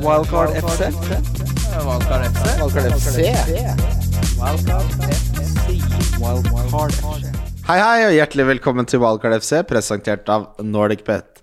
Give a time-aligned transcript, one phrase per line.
[0.00, 0.90] Wildcard FC.
[1.86, 2.44] Wildcard FC.
[2.60, 3.16] Wildcard FC.
[6.20, 7.32] Wildcard FC.
[7.66, 11.40] Hei, hei, og hjertelig velkommen til Wildcard FC, presentert av NordicBet.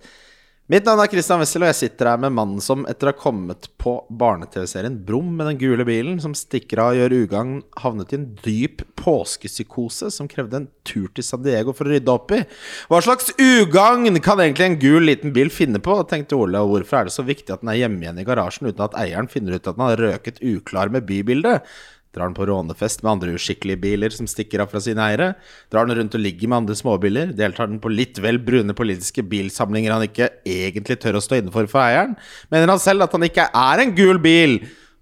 [0.71, 3.17] Mitt navn er Christian Wessel, og jeg sitter her med mannen som etter å ha
[3.19, 8.13] kommet på barne-TV-serien Brum med den gule bilen, som stikker av og gjør ugagn, havnet
[8.13, 12.31] i en dyp påskepsykose som krevde en tur til San Diego for å rydde opp
[12.31, 12.39] i.
[12.87, 17.01] Hva slags ugagn kan egentlig en gul liten bil finne på, tenkte Ole, og hvorfor
[17.01, 19.59] er det så viktig at den er hjemme igjen i garasjen uten at eieren finner
[19.59, 21.67] ut at den har røket uklar med bybildet?
[22.13, 25.31] Drar den på rånefest med andre uskikkelige biler som stikker av fra sine eiere?
[25.73, 27.31] Drar den rundt og ligger med andre småbiler?
[27.33, 31.65] Deltar den på litt vel brune politiske bilsamlinger han ikke egentlig tør å stå innenfor
[31.71, 32.13] for eieren?
[32.53, 34.59] Mener han selv at han ikke er en gul bil?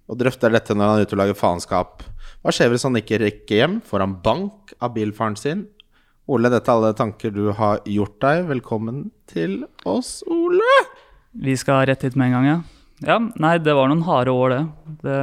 [0.07, 2.07] Og drøfter dette når han er ute og lager faenskap.
[2.41, 3.79] Hva skjer hvis han ikke rekker hjem?
[3.85, 5.67] Får han bank av bilfaren sin?
[6.31, 8.45] Ole, dette er alle tanker du har gjort deg.
[8.55, 10.75] Velkommen til oss, Ole.
[11.43, 12.62] Vi skal rett hit med en gang, ja.
[13.01, 14.62] Ja, nei, det var noen harde år, det.
[15.03, 15.20] det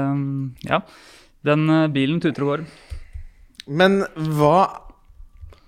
[0.68, 0.82] ja.
[1.46, 2.64] Den eh, bilen tuter og går.
[3.68, 4.00] Men
[4.38, 4.58] hva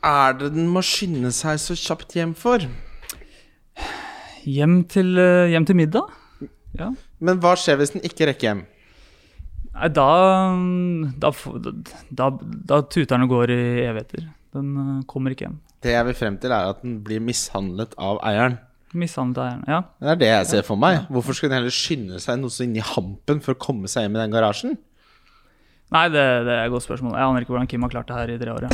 [0.06, 2.64] er det den må skynde seg så kjapt hjem for?
[4.48, 6.08] Hjem til, eh, hjem til middag?
[6.78, 6.90] Ja.
[7.20, 8.62] Men hva skjer hvis den ikke rekker hjem?
[9.74, 10.06] Nei, da
[11.20, 11.30] Da,
[12.10, 14.26] da, da tuter den og går i evigheter.
[14.56, 15.60] Den eh, kommer ikke hjem.
[15.80, 18.58] Det jeg vil frem til, er at den blir mishandlet av eieren.
[18.92, 19.80] Mishandlet av eieren, ja.
[20.02, 21.04] Det er det jeg ser for meg.
[21.08, 24.04] Hvorfor skulle den heller skynde seg noe så inn i hampen for å komme seg
[24.04, 24.74] hjem i den garasjen?
[25.90, 27.16] Nei, det, det, er et godt spørsmål.
[27.18, 28.66] Jeg aner ikke hvordan Kim har klart det her i tre år.
[28.66, 28.70] Det,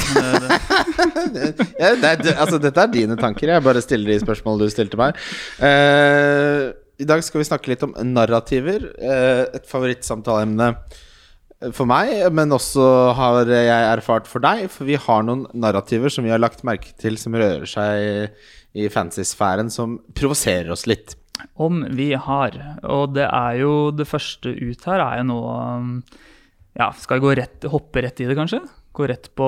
[1.32, 3.54] det, ja, det altså, dette er dine tanker.
[3.54, 5.16] Jeg bare stiller de spørsmålene du stilte meg.
[5.56, 8.84] Uh, I dag skal vi snakke litt om narrativer.
[9.00, 10.74] Uh, et favorittsamtaleemne
[11.72, 12.84] for meg, men også
[13.16, 14.66] har jeg erfart for deg.
[14.72, 18.36] For vi har noen narrativer som vi har lagt merke til som rører seg
[18.76, 21.16] i fantasy-sfæren, som provoserer oss litt.
[21.56, 22.60] Om vi har.
[22.84, 25.92] Og det er jo Det første ut her er jo nå um,
[26.76, 28.60] ja, Skal vi rett, hoppe rett i det, kanskje?
[28.96, 29.46] Gå rett på,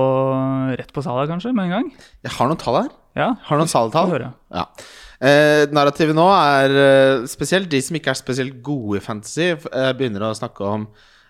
[0.79, 1.93] rett på Salah, kanskje, med en gang?
[2.25, 2.89] Jeg har noen tall her.
[3.19, 4.29] Ja, har noen Salah-tall.
[4.55, 4.65] Ja.
[5.19, 9.93] Eh, narrativet nå er eh, spesielt de som ikke er spesielt gode i fantasy, eh,
[9.99, 10.89] begynner å snakke om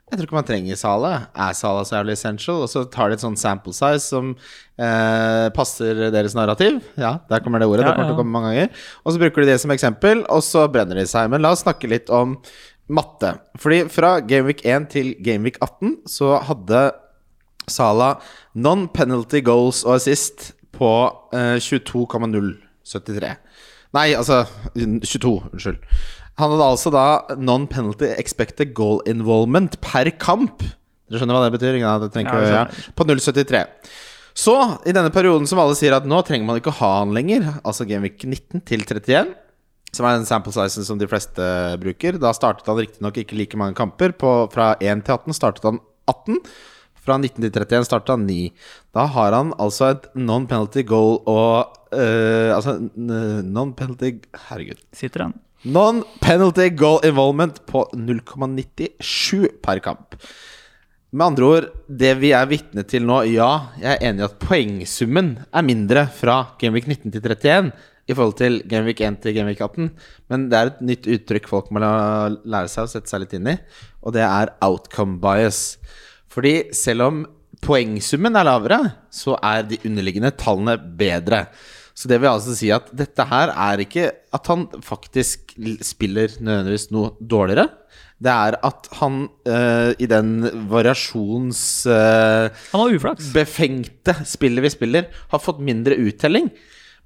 [0.08, 1.24] jeg tror ikke man trenger Salah.
[1.36, 2.62] Er Salah så jævlig essential?
[2.64, 6.78] Og så tar de et sånn sample size som eh, passer deres narrativ.
[6.96, 7.84] Ja, der kommer det ordet.
[7.84, 8.86] Ja, det kommer til å komme mange ganger.
[9.04, 11.28] Og så bruker de det som eksempel, og så brenner de seg.
[11.32, 12.38] Men la oss snakke litt om
[12.88, 13.34] matte.
[13.60, 16.88] Fordi fra Gameweek 1 til Gameweek 18 så hadde
[17.68, 18.14] Sala
[18.56, 20.90] non-penalty goals og assist på
[21.36, 23.34] eh, 22,073.
[23.96, 24.42] Nei, altså
[24.76, 25.78] 22, unnskyld.
[26.38, 27.06] Han hadde altså da
[27.36, 30.62] non-penalty expected goal involvement per kamp.
[31.08, 31.80] Dere skjønner hva det betyr?
[31.80, 32.64] Ja, det ja, ja.
[32.96, 33.64] På 0,73.
[34.38, 34.54] Så,
[34.86, 37.56] i denne perioden som alle sier at nå trenger man ikke å ha han lenger,
[37.66, 39.32] altså Gameweek 19 til 31
[39.94, 41.44] som er den sample sizen som de fleste
[41.82, 42.18] bruker.
[42.20, 44.12] Da startet han riktignok ikke like mange kamper.
[44.16, 46.42] På, fra 1 til 18 startet han 18.
[47.08, 48.38] Fra 19 til 31 startet han 9.
[48.96, 54.18] Da har han altså et non-penalty goal og uh, Altså non-penalty
[54.48, 54.84] Herregud.
[54.92, 55.38] Sitter han.
[55.64, 60.14] Non-penalty goal involvement på 0,97 per kamp.
[61.10, 64.34] Med andre ord, det vi er vitne til nå, ja, jeg er enig i at
[64.42, 67.70] poengsummen er mindre fra Gameweek 19 til 31
[68.08, 69.90] i forhold til Genvik 1 til Genvik 18.
[70.32, 73.50] Men det er et nytt uttrykk folk må lære seg å sette seg litt inn
[73.52, 73.56] i,
[74.02, 75.76] og det er outcome bias.
[76.32, 77.24] Fordi selv om
[77.64, 78.78] poengsummen er lavere,
[79.10, 81.46] så er de underliggende tallene bedre.
[81.98, 86.88] Så det vil altså si at dette her er ikke at han faktisk spiller nødvendigvis
[86.94, 87.66] noe dårligere.
[88.22, 90.30] Det er at han uh, i den
[90.70, 91.60] variasjons...
[91.86, 93.32] Uh, han har uflaks.
[93.34, 96.50] Befengte spillet vi spiller, har fått mindre uttelling.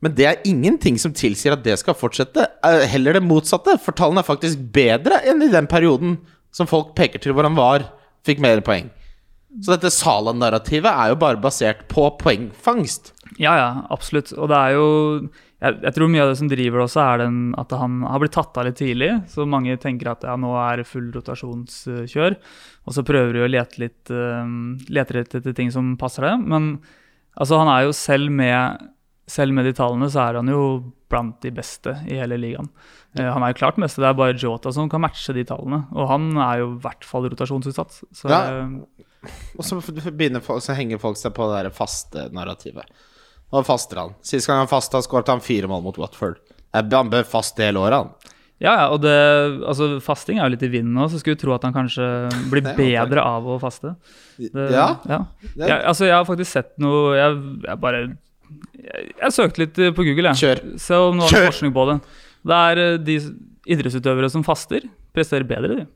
[0.02, 2.48] Men det er ingenting som tilsier at det skal fortsette.
[2.90, 6.16] Heller det motsatte, for tallene er faktisk bedre enn i den perioden
[6.52, 7.86] som folk peker til hvor han var,
[8.26, 8.90] fikk mer poeng.
[9.60, 13.12] Så dette Sala-narrativet er jo bare basert på poengfangst.
[13.36, 14.32] Ja, ja, absolutt.
[14.34, 14.86] Og det er jo
[15.62, 18.22] jeg, jeg, tror mye av det som driver det også, er den, at han har
[18.22, 19.12] blitt tatt av litt tidlig.
[19.30, 22.38] Så mange tenker at ja, nå er det full rotasjonskjør.
[22.88, 24.42] Og så prøver de å lete litt, uh,
[24.90, 26.34] lete litt etter ting som passer det.
[26.42, 26.72] Men
[27.36, 28.88] altså, han er jo selv med
[29.30, 30.64] selv med de tallene så er han jo
[31.12, 32.70] blant de beste i hele ligaen.
[33.18, 35.84] Uh, han er jo klart meste, det er bare Jota som kan matche de tallene.
[35.92, 38.02] Og han er jo i hvert fall rotasjonsutsatt.
[38.08, 38.42] Så, ja.
[38.64, 39.78] uh, og så,
[40.10, 42.88] begynner, så, henger folk seg på det der faste narrativet.
[43.52, 44.14] Nå faster han.
[44.24, 46.40] Sist gang han fasta, skåret han fire mål mot Watford.
[46.72, 48.38] Han bør faste hele året, han.
[48.62, 49.12] Ja, ja, og det,
[49.66, 52.04] altså, fasting er jo litt i vinden nå, så skulle du tro at han kanskje
[52.50, 53.96] blir bedre av å faste.
[54.38, 54.86] Det, ja?
[55.10, 55.18] ja.
[55.56, 57.34] Jeg, altså, jeg har faktisk sett noe Jeg,
[57.66, 58.04] jeg bare
[58.78, 60.40] jeg, jeg, søkte litt på Google, jeg.
[60.42, 60.62] Kjør.
[60.82, 61.48] Se om noe Kjør.
[61.50, 61.98] forskning på det.
[62.50, 63.16] Det er eh, de
[63.72, 64.88] idrettsutøvere som faster.
[65.14, 65.86] presterer bedre, de.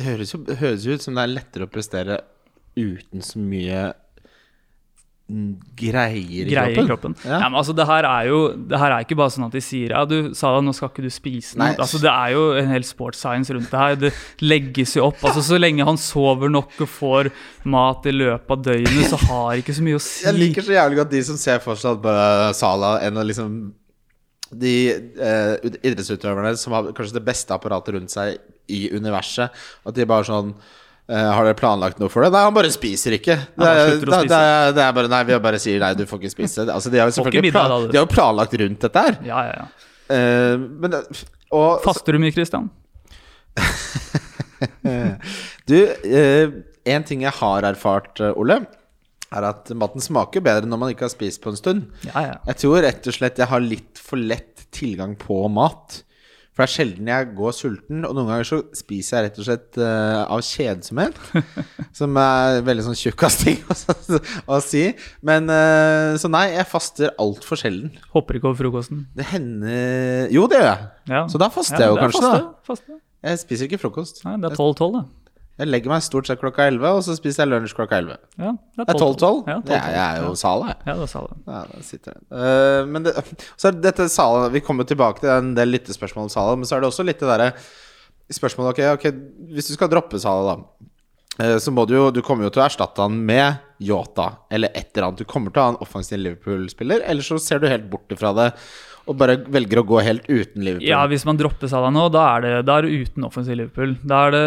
[0.00, 2.20] Det høres jo høres jo ut som det er lettere å prestere
[2.78, 3.90] uten så mye
[5.78, 7.14] greier i Greier i kroppen.
[7.14, 7.14] kroppen.
[7.24, 7.38] Ja.
[7.38, 7.48] Ja.
[7.48, 8.38] men altså, det her er jo
[8.70, 10.90] Det her er ikke bare sånn at de sier Ja, du sa da, nå skal
[10.90, 11.74] ikke du spise noe.
[11.78, 13.94] Altså, det er jo en hel sports science rundt det her.
[14.00, 14.12] Det
[14.42, 15.20] legges jo opp.
[15.24, 17.30] Altså, Så lenge han sover nok og får
[17.64, 20.24] mat i løpet av døgnet, så har ikke så mye å si.
[20.26, 23.26] Jeg liker så jævlig godt de som ser for seg at bare Sala enn å
[23.26, 23.60] liksom
[24.50, 25.52] De eh,
[25.86, 28.40] idrettsutøverne som har kanskje det beste apparatet rundt seg
[28.70, 29.50] i universet,
[29.86, 30.52] at de bare sånn
[31.10, 32.30] har dere planlagt noe for det?
[32.34, 33.34] Nei, han bare spiser ikke.
[33.58, 36.04] Det, er- å det, det, er- det er bare Nei, vi bare sier nei, du
[36.06, 36.66] får ikke spise.
[36.70, 39.18] Altså, de har jo selvfølgelig middag, plan, de har planlagt rundt dette her.
[39.26, 39.68] Ja, ja, ja.
[40.10, 40.96] Uh, men
[41.50, 42.70] og Faster du mye, Christian?
[45.70, 46.50] Du, eh,
[46.90, 48.58] en ting jeg har erfart, eh, Ole,
[49.30, 51.84] er at maten smaker bedre når man ikke har spist på en stund.
[52.08, 52.34] Ja, ja.
[52.50, 56.00] Jeg tror rett og slett jeg har litt for lett tilgang på mat.
[56.60, 59.46] For det er sjelden jeg går sulten, og noen ganger så spiser jeg rett og
[59.46, 61.20] slett uh, av kjedsomhet.
[61.98, 64.82] som er veldig sånn tjukkasting å, å si.
[65.24, 67.94] Men uh, Så nei, jeg faster altfor sjelden.
[68.12, 69.06] Hopper ikke over frokosten.
[69.16, 70.90] Det hender Jo, det gjør jeg.
[71.14, 71.22] Ja.
[71.32, 72.68] Så da faster jeg jo kanskje, faste, da.
[72.68, 73.00] Faste.
[73.30, 74.20] Jeg spiser ikke frokost.
[74.28, 75.04] Nei, det er 12-12, det.
[75.60, 78.16] Jeg legger meg stort sett klokka 11, og så spiser jeg lunsj klokka 11.
[78.40, 79.42] Ja, det er 12-12.
[79.50, 80.78] Ja, er- jeg er jo Sala, jeg.
[80.88, 81.38] Ja, det er det.
[81.52, 82.24] Ja, der sitter den.
[82.32, 83.14] Uh, men det,
[83.60, 86.78] så er dette Sala Vi kommer tilbake til en del lyttespørsmål om Sala, men så
[86.78, 87.50] er det også litt det derre
[88.30, 89.06] spørsmålet okay, ok,
[89.56, 90.88] hvis du skal droppe Sala, da.
[91.44, 94.70] eh, Så må du jo Du kommer jo til å erstatte han med Yota eller
[94.76, 95.22] et eller annet.
[95.22, 98.32] Du kommer til å ha en offensiv Liverpool-spiller, eller så ser du helt bort ifra
[98.36, 98.50] det
[99.08, 100.88] og bare velger å gå helt uten Liverpool.
[100.88, 103.96] Ja, hvis man dropper Salah nå, da er det, da er det uten offensiv Liverpool.
[104.04, 104.44] Da er det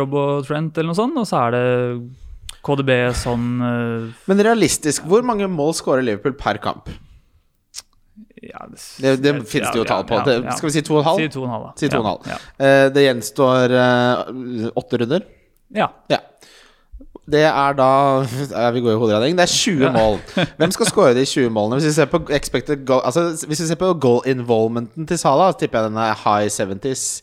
[0.00, 1.64] Robbo Trent eller noe sånt, og så er det
[2.66, 6.88] KDB sånn uh, Men realistisk, hvor mange mål skårer Liverpool per kamp?
[8.46, 10.18] ja, det, Det, det jeg, finnes det jo ja, tall på.
[10.20, 11.20] ja, Det, skal vi si to og en halv?
[11.22, 12.38] Si to og en halv, da.
[12.38, 12.64] Si.
[12.68, 15.26] Eh, Det gjenstår eh, åtte runder.
[15.74, 15.90] ja.
[16.12, 16.22] Ja.
[17.26, 17.90] Det er da
[18.74, 19.38] Vi går i hoderegning.
[19.38, 20.20] Det er 20 mål.
[20.58, 21.80] Hvem skal score de 20 målene?
[21.80, 25.52] Hvis vi ser på expected goal Altså Hvis vi ser på goal involvementen til Salah,
[25.52, 27.22] så tipper jeg den er high 70s.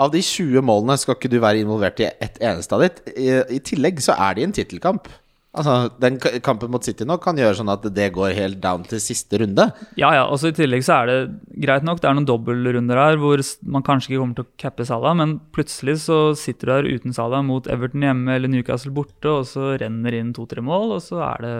[0.00, 3.02] Av de 20 målene skal ikke du være involvert i ett eneste av ditt.
[3.12, 5.10] I, I tillegg så er det en tittelkamp.
[5.52, 9.02] Altså Den kampen mot City nå kan gjøre sånn at det går helt down til
[9.04, 9.66] siste runde.
[10.00, 10.22] Ja, ja.
[10.24, 11.18] Og så I tillegg så er det
[11.66, 14.86] greit nok, det er noen dobbeltrunder her hvor man kanskje ikke kommer til å cappe
[14.88, 19.28] Salah, men plutselig så sitter du her uten Salah mot Everton hjemme eller Newcastle borte,
[19.28, 21.56] og så renner inn to-tre mål, og så er det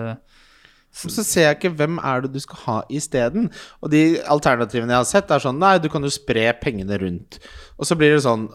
[0.93, 3.47] Så ser jeg ikke hvem er det du skal ha isteden.
[3.81, 7.39] Og de alternativene jeg har sett, er sånn Nei, du kan jo spre pengene rundt.
[7.77, 8.49] Og så blir det sånn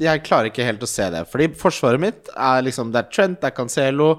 [0.00, 1.24] Jeg klarer ikke helt å se det.
[1.30, 4.10] Fordi forsvaret mitt er liksom Det er Trent, det er Cancelo.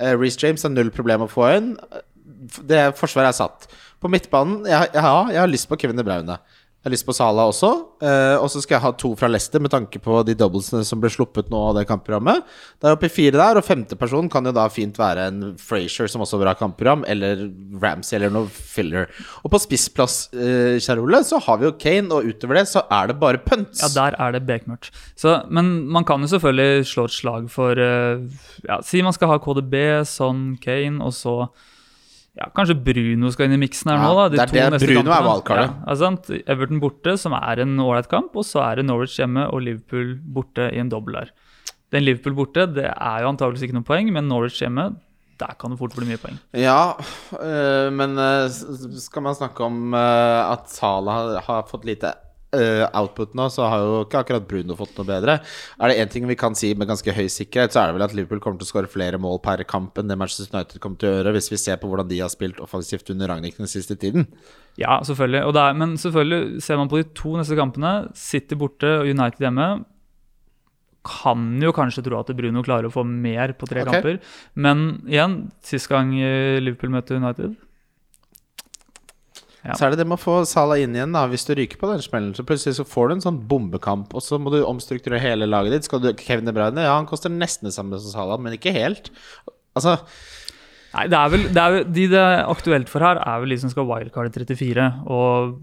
[0.00, 1.72] Uh, Reece James er null problem å få inn.
[2.68, 3.68] Det forsvaret er satt.
[3.98, 6.38] På midtbanen ja, ja, jeg har lyst på Kevin De Bruyne.
[6.88, 7.68] Jeg har lyst på Sala også.
[8.00, 11.02] Uh, og så skal jeg ha to fra Leicester med tanke på de doublesene som
[11.02, 12.46] ble sluppet nå av det kampprogrammet.
[12.80, 15.42] Det er oppe i fire der, og femte person kan jo da fint være en
[15.60, 17.44] Frazier som også har bra kampprogram, eller
[17.82, 19.12] Ramsey eller noe filler.
[19.42, 23.12] Og på spissplass, uh, Kjærole, så har vi jo Kane, og utover det så er
[23.12, 23.84] det bare punts.
[23.84, 24.88] Ja, der er det bekmørkt.
[25.52, 28.24] Men man kan jo selvfølgelig slå et slag for uh,
[28.64, 29.76] ja, Si man skal ha KDB,
[30.08, 31.42] sånn Kane, og så
[32.38, 34.46] ja, Kanskje Bruno skal inn i miksen her Ja, nå, da.
[34.46, 34.80] det er det.
[34.84, 35.66] Bruno er kampene.
[35.82, 36.44] Ja, er?
[36.54, 40.14] Everton borte, som er en ålreit kamp, og så er det Norwich hjemme og Liverpool
[40.22, 41.34] borte i en dobbel her.
[41.94, 44.90] Den Liverpool borte, det er jo antakeligvis ikke noe poeng, men Norwich hjemme,
[45.38, 46.38] der kan det fort bli mye poeng.
[46.54, 46.94] Ja,
[47.34, 48.46] øh, men øh,
[49.02, 52.12] skal man snakke om øh, at Salah har fått lite
[52.56, 55.38] øh, output nå, så har jo ikke akkurat Bruno fått noe bedre.
[55.78, 58.06] Er det én ting vi kan si med ganske høy sikkerhet, så er det vel
[58.06, 61.00] at Liverpool kommer til å skåre flere mål per kamp enn det Manchester United kommer
[61.00, 63.70] til å gjøre, hvis vi ser på hvordan de har spilt offensivt under Ragnhild den
[63.70, 64.28] siste tiden.
[64.78, 65.44] Ja, selvfølgelig.
[65.48, 69.10] Og det er, men selvfølgelig, ser man på de to neste kampene, City borte og
[69.10, 69.70] United hjemme,
[71.08, 74.02] kan jo kanskje tro at Bruno klarer å få mer på tre okay.
[74.02, 74.18] kamper.
[74.60, 77.56] Men igjen, sist gang eh, Liverpool møtte United
[79.68, 79.76] Ja.
[79.76, 81.26] Så er det det med å få Sala inn igjen, da.
[81.28, 84.24] Hvis du ryker på den smellen, så plutselig så får du en sånn bombekamp, og
[84.24, 85.88] så må du omstrukturere hele laget ditt.
[85.88, 86.86] Skal du Kevin De Bruyne?
[86.86, 89.12] Ja, han koster nesten det samme som Sala, men ikke helt.
[89.76, 89.98] Altså
[90.88, 93.58] Nei, det er vel, det er, De det er aktuelt for her, er vel de
[93.60, 95.58] som skal wildcard i 34, og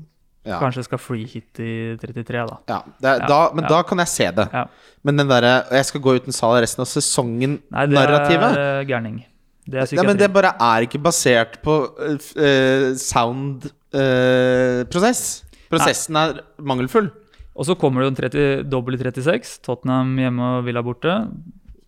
[0.46, 0.60] ja.
[0.62, 2.60] kanskje skal free hit i 33, da.
[2.70, 3.72] Ja, det er, Ja, da, men ja.
[3.74, 4.46] da kan jeg se det.
[4.54, 4.68] Ja.
[5.06, 8.86] Men den derre jeg skal gå uten Sala resten av sesongen'-narrativet Nei, det er eh,
[8.90, 9.24] gærning.
[9.66, 15.24] Det er ja, Men det bare er ikke basert på uh, sound uh, prosess.
[15.72, 17.10] Prosessen er mangelfull.
[17.56, 19.58] Og så kommer det jo en 30, dobbel i 36.
[19.66, 21.16] Tottenham hjemme og Villa borte.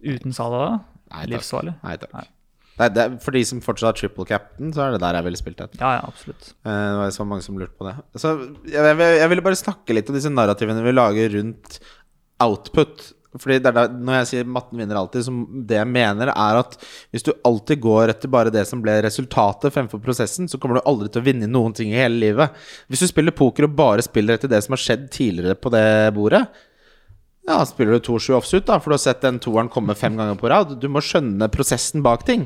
[0.02, 0.80] Uten Salah.
[1.12, 1.28] Nei.
[1.34, 1.76] Livsfarlig.
[1.84, 2.16] Nei takk.
[2.16, 2.26] Nei.
[2.78, 5.26] Nei, det er, for de som fortsatt har triple captain, så er det der jeg
[5.26, 5.78] ville spilt et.
[5.82, 6.52] Ja, ja, absolutt.
[6.62, 7.96] Det var så mange som lurte på det.
[8.22, 8.34] Så
[8.70, 11.80] jeg, jeg, jeg ville bare snakke litt om disse narrativene vi lager rundt
[12.46, 13.02] output.
[13.42, 15.34] Fordi det er da, Når jeg sier matten vinner alltid, så
[15.70, 16.78] det jeg mener, er at
[17.14, 20.88] hvis du alltid går etter bare det som ble resultatet fremfor prosessen, så kommer du
[20.90, 22.56] aldri til å vinne noen ting i hele livet.
[22.88, 25.88] Hvis du spiller poker og bare spiller etter det som har skjedd tidligere på det
[26.18, 26.46] bordet,
[27.48, 30.36] ja, spiller du 2-7 offsuit, da, for du har sett den toeren komme fem ganger
[30.40, 30.74] på rad.
[30.82, 32.44] Du må skjønne prosessen bak ting.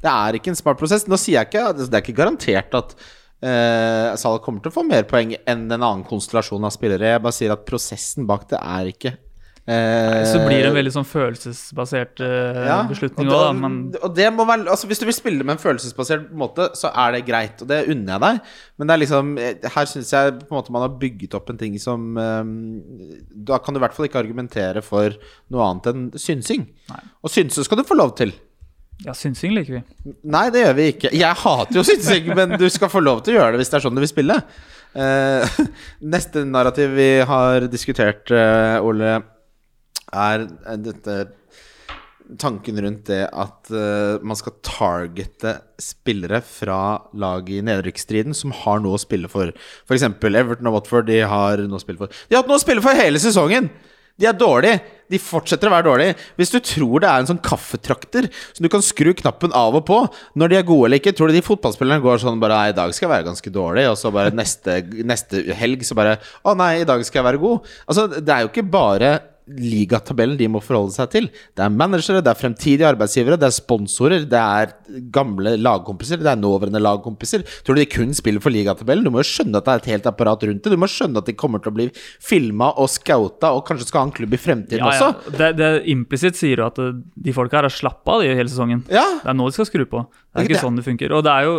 [0.00, 1.04] Det er ikke en smart prosess.
[1.04, 4.84] Nå sier jeg ikke Det er ikke garantert at uh, Salah kommer til å få
[4.88, 7.12] mer poeng enn en annen konstellasjon av spillere.
[7.12, 9.12] Jeg bare sier at prosessen bak det er ikke
[9.70, 13.52] Nei, så blir det en veldig sånn følelsesbasert uh, ja, beslutning òg, da.
[13.54, 13.76] Men...
[14.00, 17.14] Og det må være, altså Hvis du vil spille med en følelsesbasert måte, så er
[17.14, 18.52] det greit, og det unner jeg deg.
[18.80, 19.32] Men det er liksom
[19.76, 22.52] her syns jeg på en måte man har bygget opp en ting som um,
[23.30, 25.14] Da kan du i hvert fall ikke argumentere for
[25.52, 26.66] noe annet enn synsing.
[26.90, 27.02] Nei.
[27.22, 28.34] Og synse skal du få lov til.
[29.04, 30.14] Ja, synsing liker vi.
[30.28, 31.12] Nei, det gjør vi ikke.
[31.16, 33.78] Jeg hater jo synsing, men du skal få lov til å gjøre det hvis det
[33.78, 34.40] er sånn du vil spille.
[34.90, 35.60] Uh,
[36.14, 39.20] neste narrativ vi har diskutert, uh, Ole
[40.12, 40.48] er
[40.80, 41.20] dette
[42.38, 48.82] tanken rundt det at uh, man skal targete spillere fra laget i nedrykksstriden som har
[48.84, 49.52] noe å spille for.
[49.88, 50.06] F.eks.
[50.06, 52.20] Everton og Watford de har noe å spille for.
[52.28, 53.70] De har hatt noe å spille for hele sesongen!
[54.20, 54.80] De er dårlige.
[55.10, 56.14] De fortsetter å være dårlige.
[56.36, 59.86] Hvis du tror det er en sånn kaffetrakter som du kan skru knappen av og
[59.88, 60.00] på
[60.38, 62.76] når de er gode eller ikke, tror du de fotballspillerne går sånn bare Nei, i
[62.76, 64.76] dag skal jeg være ganske dårlig, og så bare neste,
[65.08, 67.72] neste helg så bare Å nei, i dag skal jeg være god.
[67.86, 69.14] Altså, det er jo ikke bare
[69.58, 71.28] ligatabellen de må forholde seg til.
[71.56, 74.74] Det er managere, det er fremtidige arbeidsgivere, det er sponsorer, det er
[75.12, 77.44] gamle lagkompiser, det er nåværende lagkompiser.
[77.64, 79.06] Tror du de kun spiller for ligatabellen?
[79.06, 80.74] Du må jo skjønne at det er et helt apparat rundt det.
[80.74, 81.88] Du må skjønne at de kommer til å bli
[82.22, 85.10] filma og scouta og kanskje skal ha en klubb i fremtiden ja, ja.
[85.10, 85.36] også.
[85.36, 88.84] Det, det Implisitt sier jo at de folka her har slappa av hele sesongen.
[88.92, 89.06] Ja.
[89.22, 90.04] Det er nå de skal skru på.
[90.30, 90.62] Det er ikke det.
[90.62, 91.12] sånn det funker.
[91.16, 91.54] Og det er jo,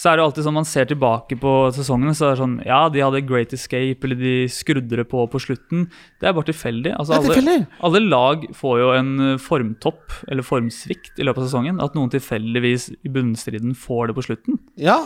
[0.00, 2.78] så er det alltid sånn man ser tilbake på sesongen, så er det sånn Ja,
[2.88, 5.84] de hadde Great Escape, eller de skrudde det på på slutten.
[6.22, 6.94] Det er bare tilfeldig.
[6.96, 11.82] Altså, alle, alle, lag får jo en eh, formtopp, eller formsvikt, i løpet av sesongen.
[11.84, 14.60] At noen tilfeldigvis i bunnstriden får det på slutten.
[14.80, 15.02] Ja,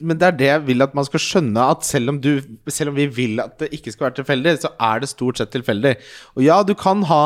[0.00, 1.68] men det er det jeg vil at man skal skjønne.
[1.76, 2.38] At selv om, du,
[2.72, 5.52] selv om vi vil at det ikke skal være tilfeldig, så er det stort sett
[5.52, 5.98] tilfeldig.
[6.38, 7.24] Og ja, du kan ha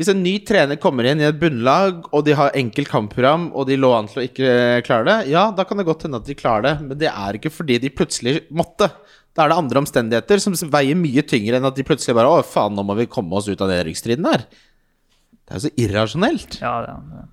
[0.00, 3.66] hvis en ny trener kommer inn i et bunnlag, og de har enkelt kampprogram, og
[3.68, 6.24] de lå an til å ikke klare det, ja, da kan det godt hende at
[6.24, 6.72] de klarer det.
[6.86, 8.88] Men det er ikke fordi de plutselig måtte.
[9.36, 12.40] Da er det andre omstendigheter som veier mye tyngre enn at de plutselig bare Å,
[12.48, 14.46] faen, nå må vi komme oss ut av nedrykksstriden her.
[14.48, 16.56] Det er jo så irrasjonelt.
[16.64, 17.28] Ja, det er det.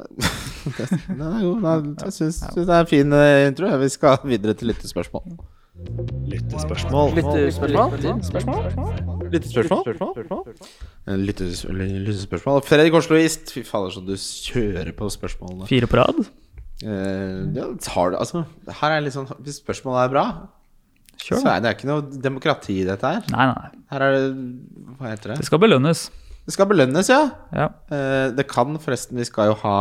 [1.10, 1.66] den er god.
[2.06, 3.74] Jeg syns det er en fin eh, intro.
[3.82, 5.34] Vi skal videre til lyttespørsmål.
[6.30, 7.18] Lyttespørsmål.
[7.18, 9.19] Lyttespørsmål?
[9.30, 10.54] Lyttespørsmål?
[11.06, 12.62] Lyttespørsmål.
[12.66, 15.68] Fredrik Osloist, Fy fader, så du kjører på spørsmålene.
[15.70, 16.22] Fire på rad?
[16.80, 18.46] Uh, ja, tar du altså,
[18.78, 20.22] her er litt sånn Hvis spørsmålet er bra,
[21.20, 21.42] sure.
[21.42, 23.26] så er det ikke noe demokrati i dette her.
[23.34, 23.84] Nei, nei.
[23.92, 24.24] Her er det
[24.96, 25.42] Hva heter det?
[25.42, 26.06] Det skal belønnes.
[26.48, 27.20] Det skal belønnes, ja.
[27.52, 27.68] ja.
[27.92, 29.78] Uh, det kan forresten Vi skal jo ha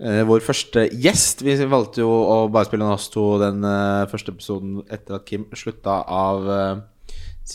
[0.00, 1.42] Uh, vår første gjest.
[1.44, 5.44] Vi valgte jo å bare spille oss to den uh, første episoden etter at Kim
[5.52, 6.78] slutta av uh,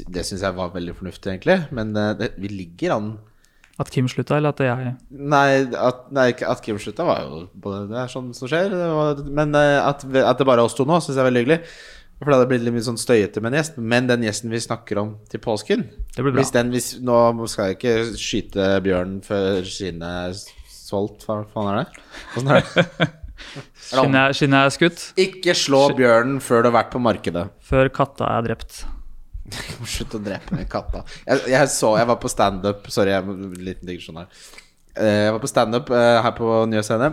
[0.08, 1.58] Det syns jeg var veldig fornuftig, egentlig.
[1.75, 3.10] Men det, vi ligger an
[3.80, 7.44] At Kim slutta, eller at jeg Nei, at, nei, at Kim slutta, var jo
[7.90, 8.75] Det er sånn som skjer.
[9.28, 11.62] Men at, at, det bare er oss to nå, syns jeg er veldig hyggelig.
[12.16, 13.80] For det hadde blitt litt sånn støyete med en gjest.
[13.94, 15.84] Men den gjesten vi snakker om til påsken
[16.16, 17.18] Det blir bra hvis den, hvis, Nå
[17.52, 20.40] skal jeg ikke skyte bjørnen før skinnet er
[20.72, 21.28] solgt?
[21.28, 22.04] Hva faen er det?
[22.38, 23.12] Åssen er det?
[23.86, 25.02] Skinnet er skutt?
[25.20, 27.50] Ikke slå bjørnen før du har vært på markedet.
[27.68, 28.86] Før katta er drept.
[29.96, 31.04] Slutt å drepe den katta.
[31.25, 34.42] Jeg, jeg, så, jeg var på standup Sorry, jeg, liten digresjon her.
[34.96, 37.12] Eh, jeg var på standup uh, her på Nye Scene.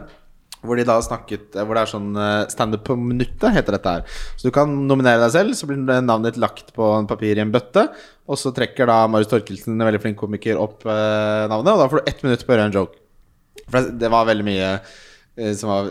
[0.63, 2.11] Hvor de da snakket Hvor det er sånn
[2.53, 4.19] standup på minuttet, heter dette her.
[4.39, 7.43] Så du kan nominere deg selv, så blir navnet ditt lagt på en papir i
[7.43, 7.89] en bøtte.
[8.31, 12.05] Og så trekker da Marius Torkelsen, en veldig flink komiker, opp navnet, og da får
[12.05, 13.03] du ett minutt på å gjøre en joke.
[13.73, 15.01] For det var veldig mye eh,
[15.57, 15.87] som var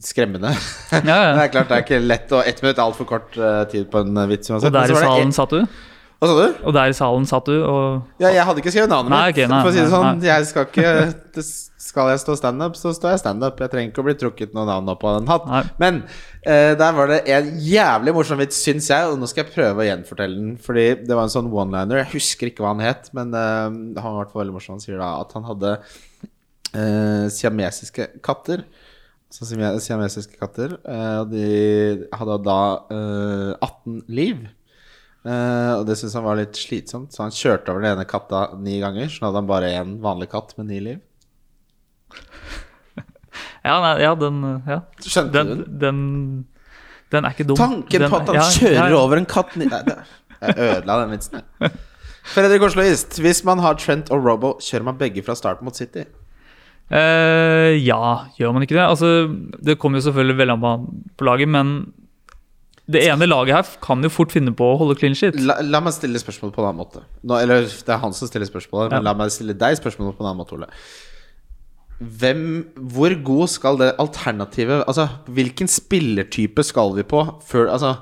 [0.00, 0.54] skremmende.
[0.92, 1.32] Ja, ja.
[1.36, 3.90] det er klart det er ikke lett, og ett minutt er altfor kort uh, tid
[3.92, 4.70] på en vits uansett.
[4.70, 5.66] Og der i salen satt du?
[6.24, 6.60] Hva sa du?
[6.64, 9.34] Og der i salen satt du og Ja, jeg hadde ikke skrevet navnet mitt.
[9.34, 10.28] Okay, for å si det sånn, nei.
[10.30, 11.42] jeg skal ikke
[11.84, 13.58] Skal jeg stå standup, så står jeg standup.
[13.60, 15.44] Jeg trenger ikke å bli trukket noe navn opp av en hatt.
[15.50, 15.60] Nei.
[15.82, 19.52] Men uh, der var det en jævlig morsom vits, syns jeg, og nå skal jeg
[19.52, 20.54] prøve å gjenfortelle den.
[20.64, 22.00] Fordi det var en sånn one-liner.
[22.00, 24.78] Jeg husker ikke hva han het, men uh, han var vært veldig morsom.
[24.78, 25.76] Han sier da at han hadde
[26.74, 28.64] eh, siamesiske katter.
[29.32, 30.76] Så siamesiske katter.
[30.84, 31.46] Eh, de
[32.14, 32.60] hadde da
[32.94, 34.44] eh, 18 liv.
[35.24, 38.46] Eh, og det syntes han var litt slitsomt, så han kjørte over den ene katta
[38.60, 39.08] ni ganger.
[39.10, 41.00] Så nå hadde han bare én vanlig katt med ni liv.
[43.66, 44.82] ja, nei, ja, den ja.
[45.00, 45.80] Skjønte den, du den?
[45.80, 46.02] Den,
[47.14, 47.58] den er ikke dum.
[47.58, 49.70] Tanken den, på at han kjører over en katt ni...
[50.44, 51.42] Jeg ødela den vitsen.
[52.34, 56.04] Fredrik Osloist, hvis man har Trent og Robo, kjører man begge fra start mot City?
[56.90, 58.84] Eh, ja, gjør man ikke det?
[58.84, 59.10] Altså,
[59.64, 61.92] det kommer jo selvfølgelig veldig an på- på laget, men
[62.86, 65.34] det ene laget her kan jo fort finne på å holde clean shit.
[65.40, 67.00] La, la meg stille spørsmålet på en annen måte.
[67.24, 69.12] Nå, eller det er han som stiller spørsmålet, men Ja.
[69.12, 70.66] la meg stille deg spørsmålet på en annen måte, Ole.
[72.00, 77.98] Hvem, hvor god skal det alternativet Altså, hvilken spillertype skal vi på før Altså,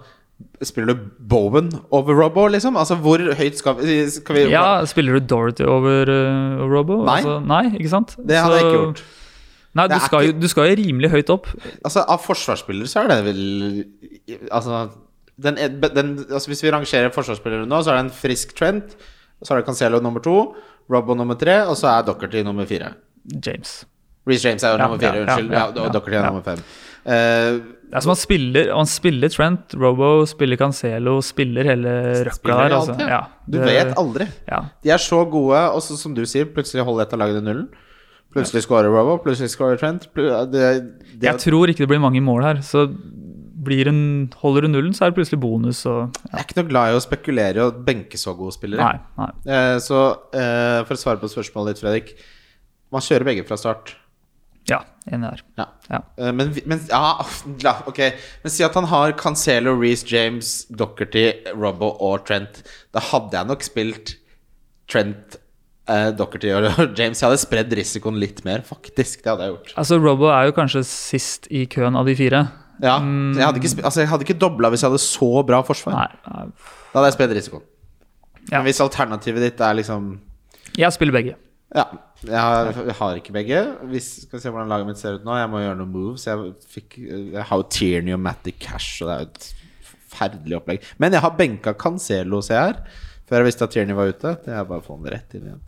[0.63, 2.77] spiller du Bowen over Robbo, liksom?
[2.81, 7.03] Altså, hvor høyt skal vi, skal vi Ja, Spiller du Dorothy over uh, Robbo?
[7.07, 7.19] Nei.
[7.21, 8.17] Altså, nei, ikke sant?
[8.19, 9.03] Det hadde jeg ikke gjort.
[9.73, 10.35] Nei, du skal, ikke...
[10.35, 11.49] jo, du skal jo rimelig høyt opp.
[11.81, 13.41] Altså, av forsvarsspillere så er det vel
[14.53, 14.83] Altså,
[15.43, 18.97] den, den, altså Hvis vi rangerer forsvarsspillere nå, så er det en frisk Trent.
[19.43, 20.37] Så er det Cancelo nummer to,
[20.93, 22.93] Robbo nummer tre, og så er Dockerty nummer fire.
[23.47, 23.83] James.
[24.29, 25.51] Reece James er jo Ja, nummer fire, ja, unnskyld.
[25.51, 26.61] ja, Ja, ja, Dockerty er nummer fem.
[27.05, 27.59] Eh,
[27.93, 31.91] Det er som han spiller, han spiller Trent, Robo, spiller Cancelo, spiller hele
[32.29, 32.75] røkla der.
[32.79, 32.95] Altså.
[33.01, 34.29] Ja, du det- vet aldri.
[34.49, 34.61] Ja.
[34.83, 37.69] De er så gode, og så som du sier, plutselig holder et av lagene nullen.
[38.33, 40.07] Plutselig scorer Robo, plutselig scorer Trent.
[40.15, 42.55] Pl- Det, det, Jeg tror ikke det blir mange mål her.
[42.65, 42.87] Så
[43.63, 45.85] blir en, holder du nullen, så er det plutselig bonus.
[45.87, 48.81] Og, jeg er ikke noe glad i å spekulere og benke så gode spillere.
[48.81, 49.31] nei, nei.
[49.53, 50.01] Eh, så
[50.33, 52.15] eh, for å svare på spørsmålet ditt, Fredrik.
[52.91, 53.95] Man kjører begge fra start.
[54.71, 54.79] Ja,
[55.11, 55.41] enig der.
[55.59, 55.65] Ja.
[55.91, 56.01] Ja.
[56.23, 57.25] Eh, Men, men ja,
[57.91, 57.99] ok
[58.45, 61.25] Men si at han har Cancelo, Reece James, Docherty,
[61.59, 62.63] Robbo og Trent.
[62.95, 64.15] Da hadde jeg nok spilt
[64.93, 65.37] Trent,
[65.91, 67.19] eh, Docherty og James.
[67.21, 69.23] Jeg hadde spredd risikoen litt mer, faktisk.
[69.25, 69.75] Det hadde jeg gjort.
[69.83, 72.45] Altså, Robbo er jo kanskje sist i køen av de fire.
[72.83, 75.61] Ja, så jeg hadde ikke, altså, jeg hadde ikke dobla hvis jeg hadde så bra
[75.67, 75.95] forsvar.
[75.95, 76.47] Nei.
[76.91, 77.67] Da hadde jeg spredd risikoen.
[78.51, 78.57] Ja.
[78.59, 80.17] Men hvis alternativet ditt er liksom
[80.75, 81.37] Jeg spiller begge.
[81.73, 81.87] Ja.
[82.23, 83.61] Jeg har, jeg har ikke begge.
[83.91, 85.35] Vi skal se hvordan laget mitt ser ut nå.
[85.41, 86.27] Jeg må gjøre noen moves.
[86.29, 89.49] Jeg, fikk, jeg har jo Tierney og Matty Cash, og det er jo et
[89.89, 90.87] forferdelig opplegg.
[91.03, 93.01] Men jeg har benka Cancelo, ser jeg her.
[93.27, 94.35] Før jeg visste at Tierney var ute.
[94.45, 95.63] Det er bare å få han rett inn igjen.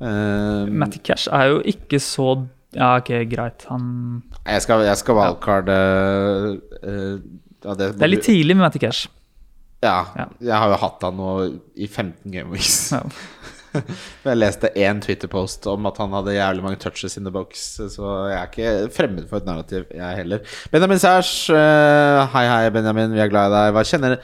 [0.00, 2.26] Um, Matty Cash er jo ikke så
[2.76, 3.64] Ja, ok, greit.
[3.70, 3.86] Han
[4.44, 6.50] jeg skal, jeg skal wildcard uh,
[6.82, 7.14] uh,
[7.64, 9.06] det, Det er litt tidlig med Matty Cash.
[9.84, 10.02] Ja.
[10.16, 10.26] Ja.
[10.40, 11.30] Jeg har jo hatt han nå
[11.76, 12.90] i 15 game weeks.
[12.92, 13.02] Ja.
[14.26, 18.14] Jeg leste én Twitter-post om at han hadde jævlig mange touches in the box, så
[18.30, 20.56] jeg er ikke fremmed for et narrativ, jeg heller.
[20.72, 23.74] Benjamin Sæsj, eh, hei hei, Benjamin, vi er glad i deg.
[23.76, 24.16] Hva, kjenner,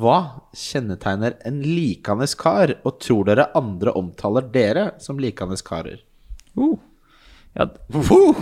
[0.00, 0.16] hva
[0.64, 6.02] kjennetegner en likandes kar, og tror dere andre omtaler dere som likandes karer?
[6.58, 6.76] Uh.
[7.54, 7.68] Ja,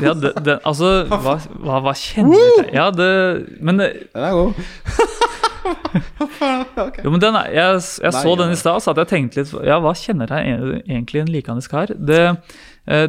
[0.00, 3.10] ja det, det, altså hva, hva, hva kjenner jeg Ja, det
[3.60, 4.54] Men det, Den er god.
[7.02, 9.52] Jo, men den jeg jeg Nei, så den i stad, sa at jeg tenkte litt
[9.66, 11.92] Ja, hva kjenner jeg egentlig en likandes kar?
[11.94, 12.22] Det,
[12.86, 13.08] eh,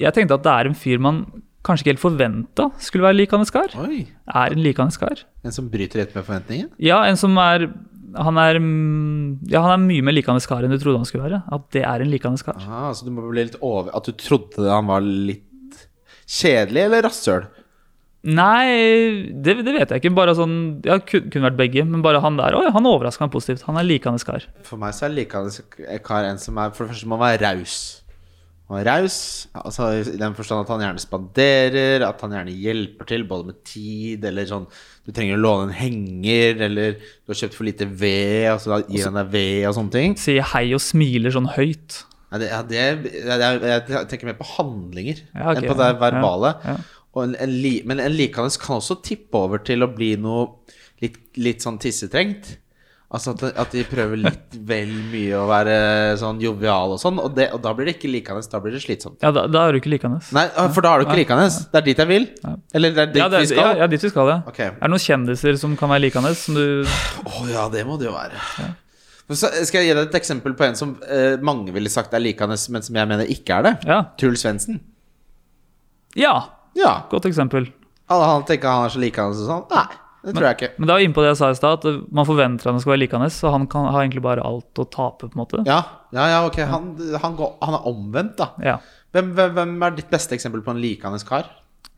[0.00, 1.24] jeg tenkte at det er en fyr man
[1.66, 3.74] kanskje ikke helt forventa skulle være likandes kar.
[3.82, 4.06] Oi.
[4.32, 5.26] Er en likandes kar.
[5.44, 6.70] En som bryter rett med forventningen?
[6.80, 7.68] Ja, en som er
[8.10, 8.58] han er,
[9.52, 11.42] ja, han er mye mer likandes kar enn du trodde han skulle være.
[11.54, 12.58] At det er en likandes kar.
[12.58, 15.46] Ah, så du må bli litt over At du trodde han var litt
[16.30, 17.46] kjedelig eller rasshøl?
[18.20, 20.12] Nei, det, det vet jeg ikke.
[20.16, 22.56] Bare sånn, ja, kun- Kunne vært begge, men bare han der.
[22.58, 23.64] Oi, han overraska meg positivt.
[23.68, 24.44] Han er likende kar.
[24.66, 28.02] For meg så er likende kar en som er For det første må være raus.
[28.70, 33.08] Han er raus altså, i den forstand at han gjerne spanderer, at han gjerne hjelper
[33.08, 34.68] til, både med tid eller sånn
[35.02, 38.78] Du trenger å låne en henger, eller du har kjøpt for lite ved, og så
[38.86, 40.14] gir han deg ved og sånne ting.
[40.20, 42.04] Sier hei og smiler sånn høyt.
[42.30, 42.78] Ja, det, ja, det,
[43.26, 46.52] jeg, jeg, tenker mer på handlinger Ja, okay, enn på det verbale.
[46.62, 46.76] ja.
[47.18, 50.46] En, en li, men en likandes kan også tippe over til å bli noe
[51.02, 52.56] litt, litt sånn tissetrengt.
[53.10, 55.72] Altså at, at de prøver litt vel mye å være
[56.20, 58.82] sånn jovial og sånn, og, det, og da blir det ikke likende, da blir det
[58.84, 59.16] slitsomt.
[59.26, 60.20] Ja, da, da er du ikke likende.
[60.36, 61.48] Nei, for da er du ikke likende.
[61.72, 62.28] Det er dit jeg vil.
[62.78, 63.80] Eller det er dit Ja, det, vi ja, skal.
[63.82, 64.36] ja, dit vi skal, ja.
[64.52, 64.70] Okay.
[64.70, 66.30] Er det noen kjendiser som kan være likende?
[66.38, 68.38] Som du Å ja, det må det jo være.
[69.30, 72.22] Så skal jeg gi deg et eksempel på en som eh, mange ville sagt er
[72.22, 73.74] likende, men som jeg mener ikke er det.
[73.90, 73.98] Ja.
[74.22, 74.78] Truls Svendsen.
[76.18, 76.36] ja,
[76.78, 76.94] Ja.
[77.10, 77.68] godt eksempel.
[78.10, 79.66] Alle han tenker han er så likende som sånn.
[79.70, 80.70] Nei, det tror jeg ikke.
[80.76, 82.94] Men det er jo innpå det jeg sa i stad, at man forventer han skal
[82.94, 85.62] være likende, så han kan, har egentlig bare alt å tape, på en måte.
[85.68, 85.80] Ja,
[86.16, 86.60] ja, ja ok.
[86.70, 86.90] Han,
[87.22, 88.50] han, går, han er omvendt, da.
[88.64, 88.78] Ja.
[89.14, 91.48] Hvem, hvem, hvem er ditt beste eksempel på en likende kar?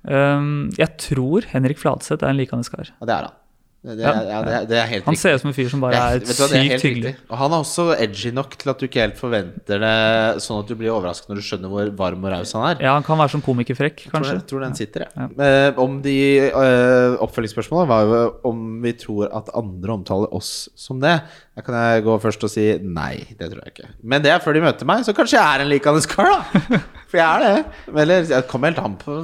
[0.03, 2.91] Um, jeg tror Henrik Fladseth er en likende kar.
[2.99, 3.39] Ja, det er han.
[3.83, 4.11] Det, det, Ja.
[4.23, 5.21] ja, det, er- det helt Han riktig.
[5.25, 7.13] ser ut som en fyr som bare er hva, er sykt helt hyggelig.
[7.33, 10.69] Og han er også edgy nok til at du ikke helt forventer det, sånn at
[10.71, 12.85] du blir overrasket når du skjønner hvor varm og raus han er.
[12.87, 14.37] Ja, han kan være som komikerfrekk, tror, kanskje.
[14.39, 15.35] jeg tror den sitter, jeg.
[15.49, 16.15] Eh, om de
[16.47, 21.17] eh, Oppfølgingsspørsmålene var jo om vi tror at andre omtaler oss som det.
[21.59, 23.91] Da kan jeg gå først og si nei, det tror jeg ikke.
[24.07, 26.79] Men det er før de møter meg, så kanskje jeg er en likandes kar, da.
[27.11, 27.67] For jeg er det.
[28.07, 29.19] Eller jeg kommer helt an på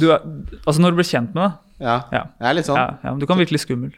[0.00, 0.24] Du er,
[0.64, 2.24] altså når du blir kjent med det Ja, Ja.
[2.40, 2.76] jeg er litt sånn.
[2.76, 3.92] ja, men Du kan virke litt skummel.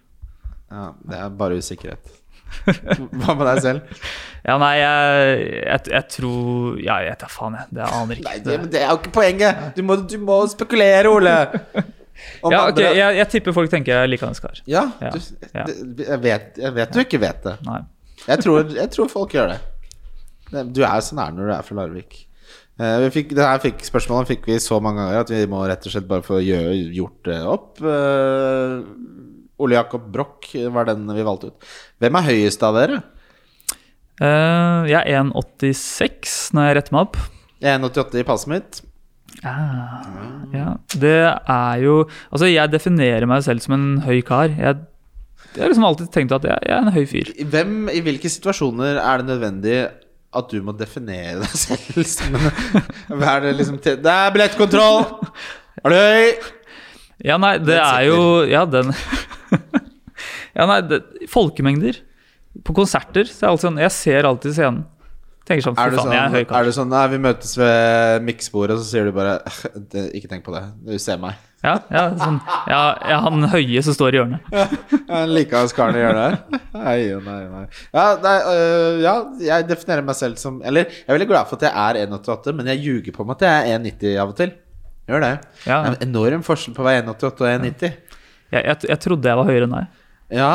[0.70, 2.16] Ja, det er bare usikkerhet.
[2.66, 3.80] Hva med deg selv?
[4.44, 7.66] Ja, nei, jeg, jeg, jeg tror Ja, jeg vet da faen, jeg.
[7.78, 8.24] Det aner ikke.
[8.26, 9.60] Nei, det, men det er jo ikke poenget!
[9.76, 11.36] Du må, du må spekulere, Ole!
[12.44, 14.58] Om ja, ok, jeg, jeg tipper folk tenker jeg er likende kar.
[14.68, 15.20] Ja, Ja, du,
[15.96, 17.54] det- Jeg, vet, jeg vet du ikke vet det.
[17.64, 17.78] Nei.
[18.26, 19.60] Jeg tror, jeg tror folk gjør det.
[20.50, 22.26] Det- Du er så nær når du er fra Larvik.
[22.80, 25.60] Eh, vi fikk, det her fikk, spørsmålet fikk vi så mange ganger at vi må
[25.68, 27.72] rett og slett bare få gjøre, gjort det opp.
[27.84, 28.80] Uh,
[29.60, 31.66] Ole Jakob Broch var den vi valgte ut.
[32.00, 33.02] Hvem er høyest av dere?
[34.20, 37.20] Uh, jeg er 1,86 når jeg retter meg opp.
[37.60, 38.80] Jeg er 1,88 i passet mitt.
[39.46, 40.00] Ah,
[40.52, 42.00] ja, det er jo
[42.32, 44.50] Altså, jeg definerer meg selv som en høy kar.
[44.56, 44.80] Jeg,
[45.52, 47.34] jeg har liksom alltid tenkt at jeg, jeg er en høy fyr.
[47.52, 49.76] Hvem, I hvilke situasjoner er det nødvendig
[50.30, 55.02] at du må definere deg selv som Hva Er det liksom til, Det er billettkontroll!
[55.80, 56.50] Er du høy?
[57.26, 58.92] Ja, nei, det er jo Ja, den
[60.56, 62.00] Ja, nei, det, folkemengder.
[62.66, 64.80] På konserter så er det alltid sånn Jeg ser alltid scenen.
[65.50, 68.26] Tenker sånn Er det sånn, jeg er en er det sånn Nei, vi møtes ved
[68.26, 69.40] miksbordet, og så sier du bare
[70.16, 70.62] Ikke tenk på det.
[70.86, 71.38] Du ser meg.
[71.60, 72.38] Ja, ja, sånn,
[72.70, 74.46] ja, ja, han høye som står i hjørnet.
[75.10, 76.62] ja, liker hans karen i hjørnet her.
[76.72, 76.94] Nei,
[77.26, 77.64] nei, nei.
[77.92, 81.60] Ja, nei, øh, ja, jeg definerer meg selv som Eller jeg er veldig glad for
[81.60, 84.40] at jeg er 1,88, men jeg ljuger på meg at jeg er 1,90 av og
[84.40, 84.54] til.
[85.10, 85.32] Gjør det.
[85.66, 88.16] Det er en enorm forskjell på å være 1,88 og 1,90.
[88.54, 89.96] Jeg, jeg, jeg trodde jeg var høyere enn deg.
[90.40, 90.50] Ja,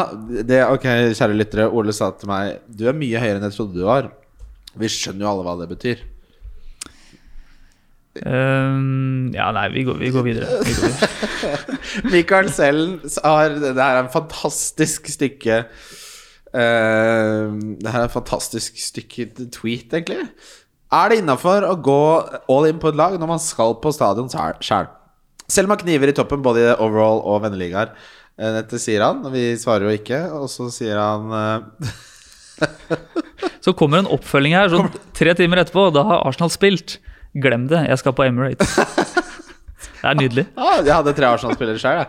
[0.47, 0.85] det, ok,
[1.19, 1.69] kjære lyttere.
[1.69, 4.09] Ole sa til meg Du er mye høyere enn jeg trodde du var.
[4.79, 6.03] Vi skjønner jo alle hva det betyr.
[8.15, 10.59] Um, ja, nei, vi går, vi går videre.
[10.63, 11.09] Vi går videre.
[12.13, 12.93] Mikael Sellen
[13.25, 19.91] har Det her er en fantastisk stykke uh, Det her er en fantastisk stykke tweet,
[19.91, 20.29] egentlig.
[20.95, 22.01] Er det innafor å gå
[22.51, 24.87] all in på et lag når man skal på stadion sjæl?
[25.45, 27.91] Selv om man kniver i toppen både i overall og venneligaer.
[28.39, 30.21] Eh, Dette sier han, og vi svarer jo ikke.
[30.39, 31.91] Og så sier han eh,
[33.63, 35.89] Så kommer en oppfølging her, sånn tre timer etterpå.
[35.95, 36.99] Da har Arsenal spilt.
[37.35, 38.77] Glem det, jeg skal på Emirates.
[40.05, 40.43] Det er nydelig.
[40.61, 42.03] ah, Jeg hadde tre Arsenal-spillere sjøl.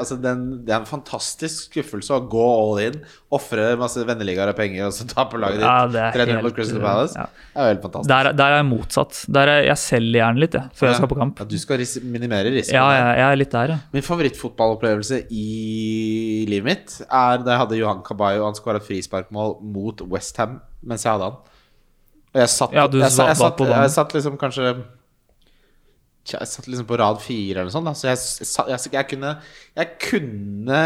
[0.00, 2.96] Altså, det er en fantastisk skuffelse å gå all in,
[3.34, 6.46] ofre masse venneligaer og penger, og så tape laget ditt Ja, det er 3-0 helt,
[6.48, 7.16] mot Crystal uh, Palace.
[7.18, 7.26] ja.
[7.54, 8.10] Det er jo helt fantastisk.
[8.14, 9.20] Der, er- der er jeg motsatt.
[9.36, 11.42] Der er jeg selger gjerne litt, jeg, før jeg skal på kamp.
[11.44, 12.80] Ja, du skal ris minimere risikoen.
[12.80, 13.78] Ja, jeg, jeg er litt der, ja.
[13.94, 19.58] Min favorittfotballopplevelse i livet mitt er da jeg hadde Johan Caballo han skåra et frisparkmål
[19.74, 21.38] mot Westham mens jeg hadde han.
[22.34, 24.72] Og jeg satt, Ja, du jeg, jeg, jeg, satt, jeg satt liksom kanskje
[26.24, 27.90] Jeg satt liksom på rad fire eller noe sånt.
[27.90, 27.92] Da.
[27.98, 29.34] Så jeg, jeg, jeg kunne
[29.76, 30.80] Jeg kunne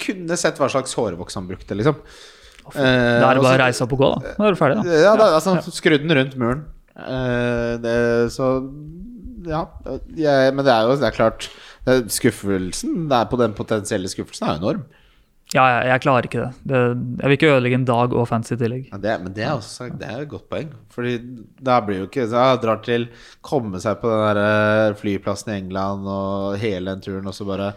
[0.00, 2.00] kunne sett hva slags hårvoks han brukte, liksom.
[2.74, 4.34] Da er det bare å reise opp og gå, da.
[4.36, 4.98] Da er du ferdig, da.
[5.04, 6.64] ja, da, altså, skru den rundt muren.
[6.96, 7.96] Eh, det,
[8.34, 8.50] så
[9.46, 9.66] Ja.
[10.16, 11.44] Jeg, men det er jo det er klart
[11.86, 14.86] det er Skuffelsen det er på den potensielle skuffelsen er enorm.
[15.54, 16.48] Ja, jeg, jeg klarer ikke det.
[16.66, 16.78] det.
[17.20, 18.88] Jeg vil ikke ødelegge en dag og fancy i tillegg.
[18.90, 20.72] Ja, det, men det er også det er et godt poeng.
[20.90, 21.12] Fordi
[21.68, 23.06] da blir jo ikke så jeg drar til
[23.46, 27.46] Komme seg på den der eh, flyplassen i England og hele den turen, og så
[27.46, 27.70] bare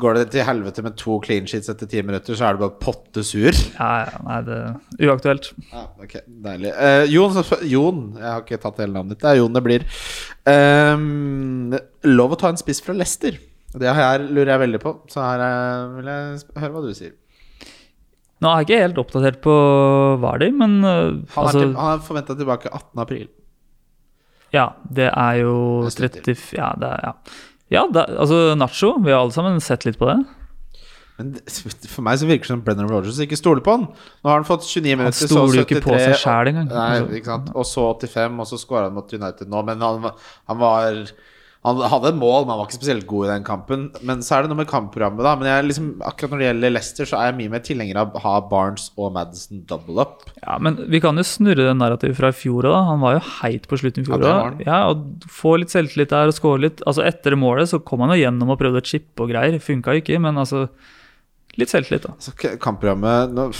[0.00, 2.78] Går det til helvete med to clean sheets etter ti minutter, så er det bare
[2.80, 3.52] potte sur.
[3.76, 5.50] Ja, ja, nei, det er uaktuelt.
[5.68, 6.14] Ja, ok,
[6.46, 6.70] Deilig.
[6.72, 7.36] Eh, Jon,
[7.68, 9.20] Jon, jeg har ikke tatt hele navnet ditt.
[9.26, 9.84] Det er Jon det blir.
[10.48, 11.76] Ehm,
[12.08, 13.36] lov å ta en spiss fra Leicester.
[13.72, 15.42] Det her lurer jeg veldig på, så her
[15.96, 17.14] vil jeg høre hva du sier.
[18.42, 19.54] Nå er jeg ikke helt oppdatert på
[20.22, 23.02] Vardy, men uh, Han er, altså, til, han er forventa tilbake 18.
[23.04, 23.28] april.
[24.52, 25.54] Ja, det er jo
[25.86, 27.12] er 30 Ja, det er, ja.
[27.72, 30.18] ja det, altså Nacho, vi har alle sammen sett litt på det.
[31.20, 31.32] Men
[31.94, 33.86] for meg så virker det som Brennan Rogers ikke stoler på han.
[33.92, 36.70] Nå har han fått 29 minutter, så stoler jo ikke på seg selv engang.
[36.72, 37.18] Nei, Altså.
[37.20, 37.52] ikke sant?
[37.54, 39.62] Og så 85, og så skåra han mot United nå.
[39.70, 40.10] Men han,
[40.50, 41.04] han var
[41.62, 43.82] Han hadde et mål, men han var ikke spesielt god i den kampen.
[44.02, 45.34] Men så er det noe med kampprogrammet, da.
[45.38, 48.16] Men jeg liksom, akkurat når det gjelder Leicester, så er jeg mye mer tilhenger av
[48.18, 50.24] å ha Barnes og Madison double up.
[50.40, 52.78] Ja, men vi kan jo snurre det narrativet fra i fjor òg.
[52.88, 54.64] Han var jo heit på slutten i fjor Ja, òg.
[54.66, 56.82] Ja, og få litt selvtillit der og score litt.
[56.82, 59.62] Altså Etter målet så kom han jo gjennom og prøvde å chippe og greier.
[59.62, 60.66] Funka jo ikke, men altså
[61.60, 62.14] Litt selvtillit, da.
[62.16, 62.32] Altså,
[62.64, 63.50] kampprogrammet nå,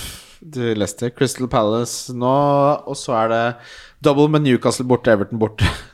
[0.80, 2.34] Leicester, Crystal Palace nå,
[2.88, 3.42] og så er det
[4.02, 5.68] double med Newcastle borte, Everton borte.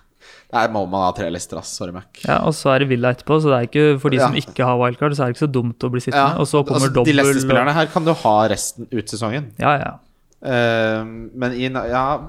[0.48, 1.74] Der må man ha tre lister, ass.
[1.76, 2.08] Sorry, Mac.
[2.24, 4.64] Ja, Og så er det Villa etterpå, så det er ikke for de som ikke
[4.64, 6.40] har wildcard, så er det ikke så dumt å bli sittende.
[6.40, 9.50] og så kommer altså, dobbel De Leicester-spillerne her kan du ha resten ut sesongen.
[9.60, 9.96] Ja, ja.
[10.38, 11.02] Uh,
[11.34, 12.20] men i Ja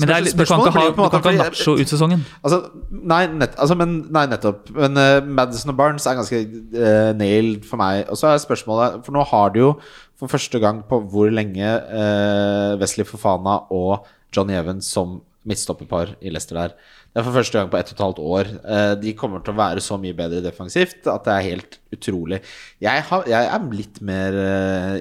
[0.00, 2.24] Men det er, du kan ikke ha, du kan ikke ha Nacho ut sesongen.
[2.42, 2.58] Altså,
[2.90, 4.72] nei, nett, altså, men, nei nettopp.
[4.74, 6.42] Men uh, Madison og Barnes er ganske
[6.74, 8.02] uh, nailed for meg.
[8.10, 9.70] Og så er spørsmålet For nå har du jo
[10.18, 16.32] for første gang på hvor lenge uh, Wesley Fofana og Johnny Evans som midtstopperpar i
[16.32, 16.76] Leicester der.
[17.16, 18.48] Det er for første gang på ett og et halvt år.
[18.76, 22.42] Eh, de kommer til å være så mye bedre defensivt at det er helt utrolig.
[22.82, 24.96] Jeg, har, jeg er litt mer uh,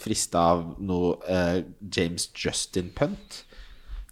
[0.00, 3.44] frista av noe eh, James Justin Punt.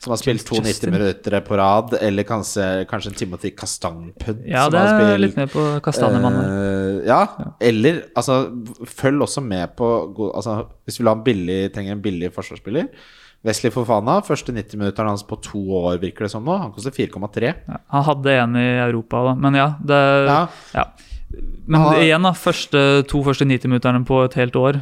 [0.04, 4.42] Som har spilt to 90 minutter på rad, eller kanskje, kanskje en Timothy Kastang-punt.
[4.44, 6.44] Ja, det er litt mer på kastanjemannen.
[6.44, 7.22] Uh, ja,
[7.58, 8.42] eller altså
[8.84, 9.88] Følg også med på
[10.28, 12.92] altså, Hvis vi billig, trenger en billig forsvarsspiller
[13.44, 16.56] Wesley Fofana, første 90-minutter hans på to år, virker det som nå.
[16.62, 17.50] Han koster 4,3.
[17.52, 19.34] Ja, han hadde en i Europa, da.
[19.36, 19.98] Men ja, det
[20.30, 20.38] ja.
[20.72, 20.86] ja.
[21.66, 22.30] Men har, igjen, da.
[22.36, 22.80] Første,
[23.10, 24.78] to første 90-minutterne på et helt år.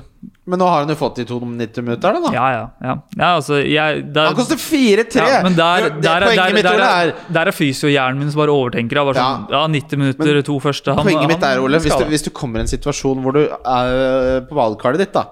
[0.47, 2.33] Men nå har han jo fått de to 90-minutterne, da.
[2.37, 2.63] Ja, ja.
[2.87, 2.97] ja.
[3.19, 5.19] ja altså, jeg, der, han koster 4-3!
[5.19, 9.03] Ja, men der, det, der, der, der, er, der er fysiohjernen min som bare overtenker.
[9.11, 9.67] Bare sånn, ja.
[9.75, 12.63] 90 minutter, men, to første han, Poenget mitt er, Ole, hvis du, hvis du, kommer
[12.63, 15.31] i en situasjon hvor du er på valgkartet ditt, da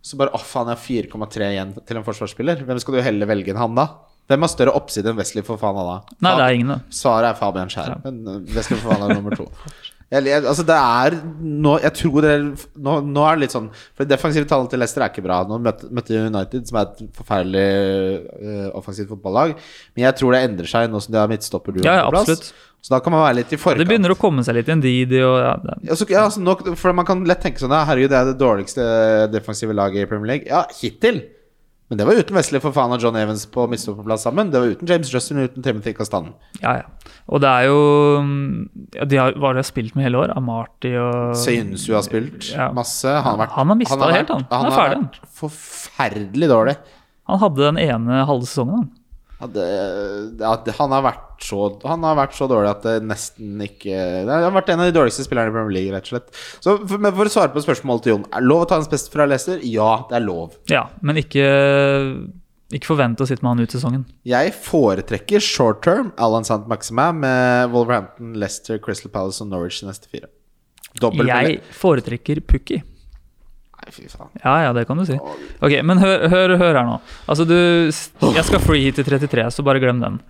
[0.00, 2.64] så bare Å, faen, jeg har 4,3 igjen til en forsvarsspiller.
[2.64, 3.86] Hvem skal du heller velge enn han, da?
[4.30, 5.96] Hvem har større oppside enn Wesley for faen da?
[6.22, 7.96] Nei, det er ingen da Svaret er Fabian Skjær.
[8.04, 9.48] Men uh, Wesley for faen er nummer to.
[10.10, 12.46] Jeg, jeg, altså det er nå, Jeg tror det er,
[12.82, 15.36] nå, nå, er det litt sånn For det defensive tallet til Leicester er ikke bra.
[15.46, 17.66] Nå møtte, møtte United, som er et forferdelig
[18.40, 19.54] uh, offensivt fotballag.
[19.94, 22.50] Men jeg tror det endrer seg nå som de har midtstopper du ja, ja, plass.
[22.80, 23.82] Så da kan man være litt i forkant.
[23.82, 25.50] Det begynner å komme seg litt i en Didi og ja,
[25.84, 28.38] ja, så, ja så nok, For man kan lett tenke sånn Herregud, det er det
[28.40, 28.86] dårligste
[29.34, 30.48] defensive laget i Premier League.
[30.48, 31.20] Ja, hittil.
[31.90, 34.52] Men det var uten Wesley for faen og John Evans på midtstopperplass sammen.
[34.52, 36.28] Det var uten James Justin og uten Timothy Castan.
[36.62, 37.16] Ja, ja.
[37.26, 37.80] Og det er jo
[38.94, 40.32] ja, De har, hva har de spilt med hele år?
[40.38, 42.68] Amarty og Seinsu har spilt ja.
[42.74, 43.10] masse.
[43.10, 44.46] Han har, vært, han har mista det helt, han.
[44.52, 45.00] Han, han er ferdig.
[45.02, 46.76] Vært forferdelig dårlig.
[47.30, 48.88] Han hadde den ene halve sesongen, han.
[49.40, 49.66] Det,
[50.76, 51.06] han, har
[51.40, 54.90] så, han har vært så dårlig at det nesten ikke Det har vært en av
[54.90, 56.42] de dårligste spillerne i Premier League, rett og slett.
[56.60, 58.90] Så for, for å svare på spørsmålet til Jon, er det lov å ta hans
[58.92, 59.62] beste fra Leicester?
[59.64, 60.58] Ja, det er lov.
[60.68, 61.46] Ja, men ikke
[62.70, 64.04] ikke forvent å sitte med han ut sesongen.
[64.28, 70.10] Jeg foretrekker short term Alan Sant Maxima med Wolverhampton, Leicester, Crystal Palace og Norwich neste
[70.12, 70.30] fire.
[71.00, 72.80] Dobbelt jeg foretrekker Pukki.
[73.80, 74.28] Nei, fy faen.
[74.42, 75.16] Ja, ja, det kan du si.
[75.16, 76.98] Ok, Men hør, hør, hør her nå.
[77.26, 80.20] Altså, du Jeg skal free hit til 33, så bare glem den.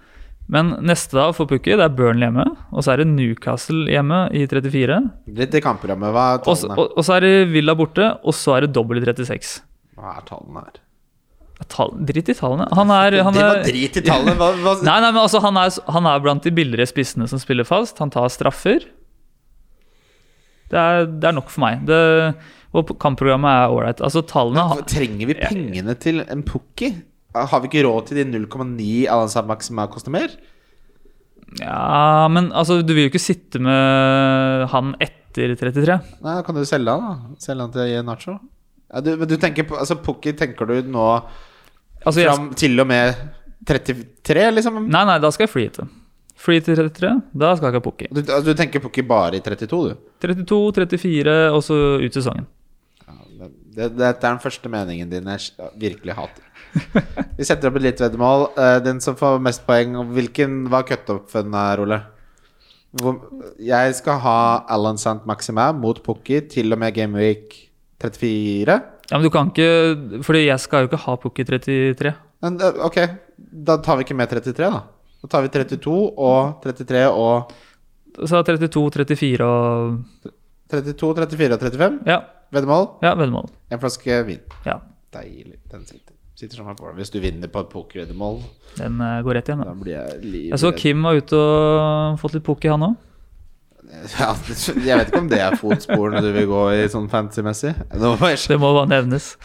[0.50, 2.44] Men neste da for Pukki, det er Burnley hjemme.
[2.74, 5.00] Og så er det Newcastle hjemme i 34.
[5.38, 6.76] Litt i kampprogrammet, hva er tallene?
[6.76, 9.60] Og, og, så er det Villa borte, og så er det dobbel i 36.
[9.98, 10.80] Hva er tallene her?
[11.70, 12.66] Tal, dritt i tallene.
[12.74, 14.34] Han er, han er Drit i tallene?
[14.40, 14.72] Hva, hva?
[14.88, 18.00] Nei, nei, men altså, han er, han er blant de billigere spissene som spiller fast.
[18.02, 18.88] Han tar straffer.
[20.70, 21.84] Det er, det er nok for meg.
[21.86, 22.00] Det
[22.70, 24.02] og kampprogrammet er ålreit.
[24.06, 24.82] Altså, tallene har...
[24.88, 26.92] Trenger vi pengene til en pukki?
[27.34, 30.32] Har vi ikke råd til de 0,9 Alan Maxima koster mer?
[31.58, 35.98] Ja, men altså, du vil jo ikke sitte med han etter 33.
[36.26, 37.38] Nei, kan du selge han, da.
[37.42, 38.36] Selge han til Nacho.
[38.90, 41.06] Ja, du, men du tenker på Altså, Pukki tenker du nå
[42.02, 42.58] altså, fram jeg...
[42.64, 43.18] til og med
[43.66, 44.84] 33, liksom?
[44.90, 45.82] Nei, nei, da skal jeg fly hit.
[46.40, 48.08] Fly til 33, da skal jeg ikke ha Pukki.
[48.10, 50.08] Du, altså, du tenker Pukki bare i 32, du?
[50.24, 52.48] 32, 34 og så ut sesongen.
[53.70, 56.46] Det, dette er den første meningen din jeg virkelig hater.
[57.38, 58.48] Vi setter opp et lite veddemål.
[58.56, 62.00] Uh, den som får mest poeng Hvilken var cutoff-en her, Ole?
[63.62, 64.38] Jeg skal ha
[64.74, 67.54] Alan Sant Maxima mot Pukki til og med Gameweek
[68.02, 68.80] 34.
[69.10, 72.14] Ja, Men du kan ikke Fordi jeg skal jo ikke ha Pukki 33.
[72.42, 72.98] Men, uh, ok,
[73.38, 74.82] da tar vi ikke med 33, da.
[75.20, 77.52] Da tar vi 32 og 33 og
[78.26, 80.34] Så 32, 34 og
[80.70, 81.98] 32, 34 og 35?
[82.08, 82.20] Ja.
[82.50, 82.86] Veddemål?
[83.04, 83.50] Ja, veddemål.
[83.70, 84.40] En flaske vin.
[84.66, 84.80] Ja.
[85.14, 85.58] Deilig.
[85.70, 86.14] Den sitter.
[86.38, 86.90] sitter som på.
[86.96, 88.40] Hvis du vinner på et pokerveddemål
[88.78, 89.70] Den uh, går rett igjen, da.
[89.70, 90.50] da blir jeg livredd.
[90.54, 92.98] Jeg så Kim var ute og fått litt poker, han òg.
[94.20, 97.72] Ja, jeg vet ikke om det er fotsporene du vil gå i sånn fancy-messig.
[97.90, 99.32] Det må bare nevnes.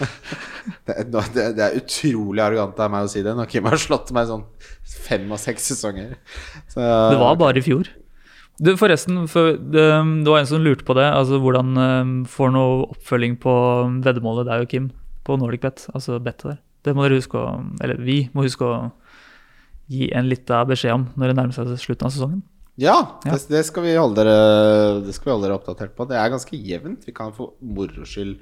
[0.86, 4.10] Det, det, det, er utrolig arrogant av meg å si det når Kim har slått
[4.18, 4.42] meg sånn
[5.06, 6.16] fem og seks sesonger.
[6.72, 7.90] Så, det var bare i fjor.
[8.56, 9.84] Du, forresten, for det,
[10.24, 11.08] det, var en som lurte på det.
[11.12, 13.56] Altså Hvordan um, får noe oppfølging på
[14.06, 14.90] veddemålet, deg og Kim,
[15.28, 15.88] på Nordic Bet.
[15.94, 16.62] Altså bettet der.
[16.86, 17.48] Det må dere huske å
[17.82, 18.76] Eller vi må huske å
[19.92, 22.44] gi en lita beskjed om når det nærmer seg slutten av sesongen.
[22.80, 23.36] Ja, ja.
[23.36, 26.08] Det, det, skal vi holde dere, det skal vi holde dere oppdatert på.
[26.10, 27.06] Det er ganske jevnt.
[27.08, 28.38] Vi kan for moro skyld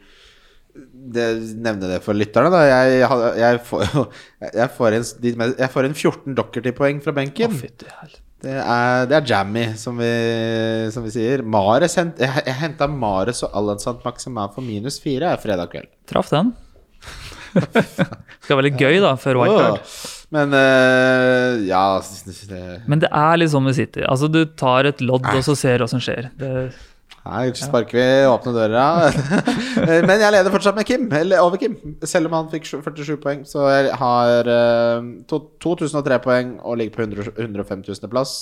[0.73, 2.51] nevne det for lytterne.
[2.53, 2.63] Da.
[2.65, 2.99] Jeg,
[3.39, 3.85] jeg, får,
[4.49, 5.07] jeg, får en,
[5.59, 7.53] jeg får en 14 Dockerty-poeng fra benken.
[7.53, 10.09] Oh, det er, det er Jammy, som vi,
[10.91, 11.45] som vi sier.
[11.47, 15.91] Mares jeg jeg henta Mares og Alansant Maximum for minus fire fredag kveld.
[16.09, 16.51] Traff den.
[18.43, 19.79] Skal være litt gøy, da, før wildcard.
[19.79, 22.63] Oh, men uh, ja det...
[22.89, 24.01] Men det er litt sånn med City.
[24.09, 26.31] Altså, du tar et lodd, og så ser du hva som skjer.
[26.39, 26.53] Det...
[27.23, 28.85] Her sparker vi åpne døra.
[30.07, 31.77] Men jeg leder fortsatt med Kim, eller over Kim.
[32.03, 33.45] Selv om han fikk 47 poeng.
[33.47, 38.11] Så jeg har eh, 2003 poeng og ligger på 100 105 000.
[38.11, 38.33] plass.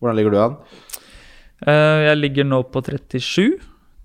[0.00, 0.56] Hvordan ligger du an?
[1.68, 3.58] Eh, jeg ligger nå på 37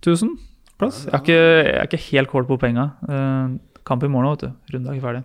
[0.04, 0.36] 000
[0.76, 1.06] plass.
[1.08, 2.90] Jeg er ikke, jeg er ikke helt kål på penga.
[3.08, 3.56] Eh,
[3.88, 4.76] kamp i morgen, vet du.
[4.76, 5.24] Runde er ikke ferdig.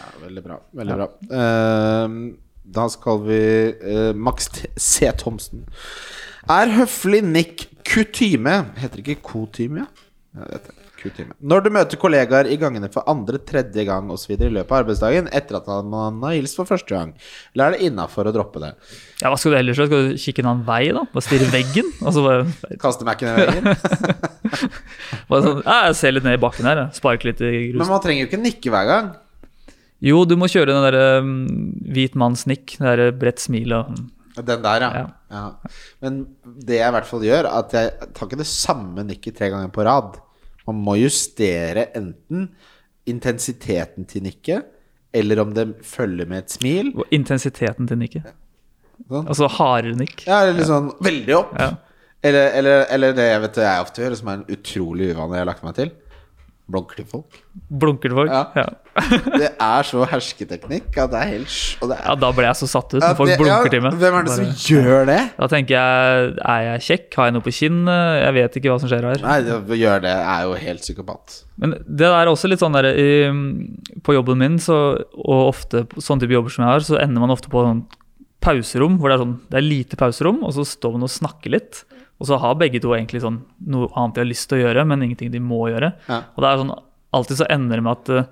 [0.00, 0.58] Ja, veldig bra.
[0.82, 1.08] Veldig bra.
[1.38, 2.18] Eh,
[2.74, 3.42] da skal vi
[3.78, 5.06] eh, Max T C.
[5.22, 5.68] Thomsen.
[6.50, 8.58] Er høflig nikk kutyme?
[8.78, 9.86] Heter det ikke kutyme?
[10.98, 11.34] Kutyme.
[11.38, 14.32] Når du møter kollegaer i gangene for andre, tredje gang osv.
[14.34, 17.12] i løpet av arbeidsdagen etter at man har hilst for første gang,
[17.54, 18.72] eller er det innafor å droppe det?
[19.22, 19.90] Ja, Hva skal du ellers gjøre?
[19.92, 21.04] Skal du kikke en annen vei, da?
[21.14, 21.92] Bare stirre veggen?
[22.02, 23.70] Altså så bare, Kaste Mac-en i veggen?
[25.30, 26.84] bare sånn, ja, Jeg ser litt ned i bakken her.
[26.96, 29.10] Sparke litt i Men man trenger jo ikke nikke hver gang.
[30.04, 31.32] Jo, du må kjøre den derre um,
[31.94, 32.74] hvit manns nikk.
[32.78, 33.94] Det derre bredt smil og
[34.46, 35.04] Den der, ja.
[35.32, 35.44] Ja.
[36.04, 39.50] Men det jeg i hvert fall gjør, at jeg tar ikke det samme nikket tre
[39.52, 40.18] ganger på rad.
[40.68, 42.50] Man må justere enten
[43.08, 44.66] intensiteten til nikket,
[45.16, 46.92] eller om det følger med et smil.
[46.96, 48.28] og intensiteten til nikket.
[49.08, 49.24] Sånn.
[49.24, 50.26] Altså hardere nikk.
[50.26, 51.54] Ja, eller litt sånn veldig opp.
[51.56, 51.70] Ja.
[52.28, 55.44] Eller, eller, eller det jeg vet jeg ofte gjør, som er en utrolig uvane jeg
[55.44, 55.92] har lagt meg til.
[56.68, 57.36] Blunker til folk.
[57.72, 58.28] Blunker til folk.
[58.28, 58.42] Ja.
[58.58, 58.64] Ja.
[59.40, 62.66] Det er så hersketeknikk at det er helt det er, ja, da ble jeg så
[62.68, 63.94] satt ut når folk det- blunker ja, til meg.
[64.02, 65.18] Hvem er det som Bare- gjør det?
[65.38, 67.06] Da tenker jeg, er jeg kjekk?
[67.20, 67.78] Har jeg noe på kinn?
[67.88, 69.22] Jeg vet ikke hva som skjer her.
[69.24, 71.38] Nei, det å gjøre det er jo helt psykopat.
[71.62, 73.08] Men det er også litt sånn der i,
[74.04, 74.76] På jobben min, så,
[75.14, 77.86] og ofte sånne type jobber som jeg har, så ender man ofte på sånn
[78.44, 81.54] pauserom hvor det er sånn Det er lite pauserom, og så står man og snakker
[81.56, 81.84] litt.
[82.18, 84.84] Og så har begge to egentlig sånn noe annet de har lyst til å gjøre,
[84.90, 85.92] men ingenting de må gjøre.
[86.08, 86.22] Ja.
[86.34, 86.76] Og det er sånn
[87.08, 88.24] Alltid så ender det med at eh,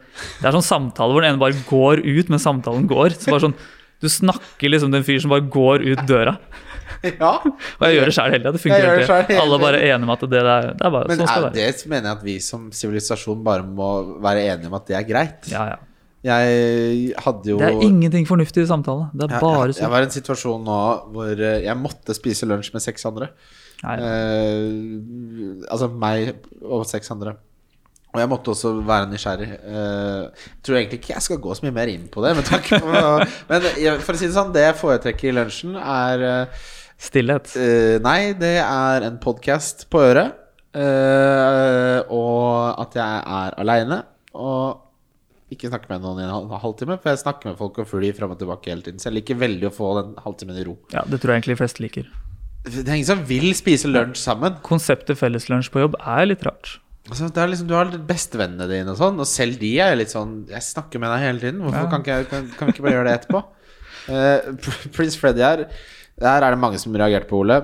[0.43, 3.15] det er sånn samtale hvor den ene bare går ut, men samtalen går.
[3.17, 3.55] Så bare sånn
[4.05, 6.35] Du snakker liksom til en fyr som bare går ut døra.
[7.07, 8.53] Ja, Og jeg gjør det sjøl hele tida.
[8.53, 9.39] Det funker hele tida.
[9.41, 11.55] Alle er bare enige om at det, er, det er bare Men sånn skal er,
[11.57, 11.79] det være.
[11.81, 13.89] det mener jeg at vi som sivilisasjon bare må
[14.29, 15.49] være enige om at det er greit.
[15.55, 15.81] Ja, ja.
[16.27, 19.09] Jeg hadde jo Det er ingenting fornuftig i samtale.
[19.15, 20.79] Det er jeg, bare jeg, jeg var i en situasjon nå
[21.15, 23.31] hvor eh, jeg måtte spise lunsj med seks andre.
[23.87, 24.63] Eh,
[25.71, 26.33] altså meg
[26.65, 27.37] og seks andre.
[28.17, 29.51] Og jeg måtte også være nysgjerrig.
[29.61, 32.33] Eh, jeg tror egentlig ikke jeg skal gå så mye mer inn på det.
[32.39, 36.49] Men, takk men for å si det sånn, det jeg foretrekker i lunsjen, er
[36.97, 37.53] Stillhet.
[37.61, 40.43] Eh, nei, det er en podkast på øret.
[40.77, 44.03] eh, og at jeg er aleine.
[44.37, 44.86] Og
[45.53, 46.97] ikke snakke med noen i en halvtime.
[47.03, 48.99] For jeg snakker med folk og fly fram og tilbake hele tiden.
[49.03, 50.75] Så jeg liker veldig å få den halvtimen i ro.
[50.95, 52.09] Ja, Det tror jeg egentlig de fleste liker.
[52.67, 54.57] Det er ingen som vil spise lunsj sammen.
[54.67, 56.81] Konseptet felleslunsj på jobb er litt rart.
[57.07, 60.11] Altså, det er liksom, du har bestevennene dine og sånn, og selv de er litt
[60.11, 61.61] sånn Jeg snakker med deg hele tiden.
[61.63, 61.91] Hvorfor Ja.
[61.93, 63.45] kan, ikke jeg, kan, kan vi ikke bare gjøre det etterpå?
[64.07, 64.55] Uh,
[64.95, 65.65] Prince Freddy her.
[66.23, 67.57] Der er det mange som reagerte på, Ole.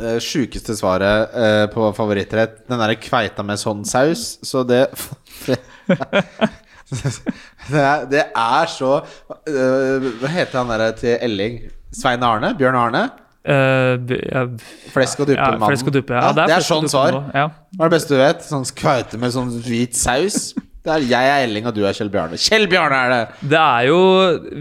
[0.00, 2.62] Uh, Sjukeste svaret uh, på favorittrett.
[2.70, 4.38] Den derre kveita med sånn saus.
[4.48, 4.86] Så det
[7.72, 11.58] det, er, det er så eh, Hva heter han derre til Elling?
[11.94, 12.54] Svein Arne?
[12.58, 13.08] Bjørn Arne?
[13.48, 14.42] Uh, ja,
[14.92, 15.70] Flesk og duppe ja, mannen.
[15.70, 16.12] flesk og duppe.
[16.12, 17.20] Ja, Ja, det er det er, sånn svar.
[17.32, 17.46] Ja.
[17.76, 18.42] Hva er det beste du vet?
[18.44, 20.50] Sånn kveite med sånn hvit saus.
[20.84, 22.38] Det er jeg er Elling, og du er Kjell Bjarne.
[22.40, 23.48] Kjell Bjarne er det!
[23.52, 23.98] Det er jo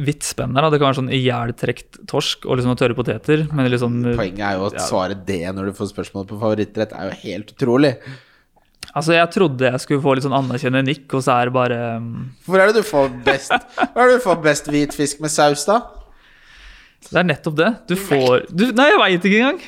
[0.08, 0.64] vidt spennende.
[0.64, 0.72] Da.
[0.74, 3.44] Det kan være sånn ihjeltrekt torsk og liksom tørre poteter.
[3.56, 7.12] Men liksom, Poenget er jo at svaret det når du får spørsmål på favorittrett, er
[7.12, 7.94] jo helt utrolig.
[8.94, 11.82] Altså, jeg trodde jeg skulle få litt sånn anerkjennende nikk, og så er det bare
[12.00, 12.08] um,
[12.48, 15.66] Hvor er det du får best Hvor er det du får best hvitfisk med saus,
[15.68, 15.82] da?
[17.08, 17.70] Det er nettopp det.
[17.88, 19.62] Du får du, Nei, jeg veit ikke engang!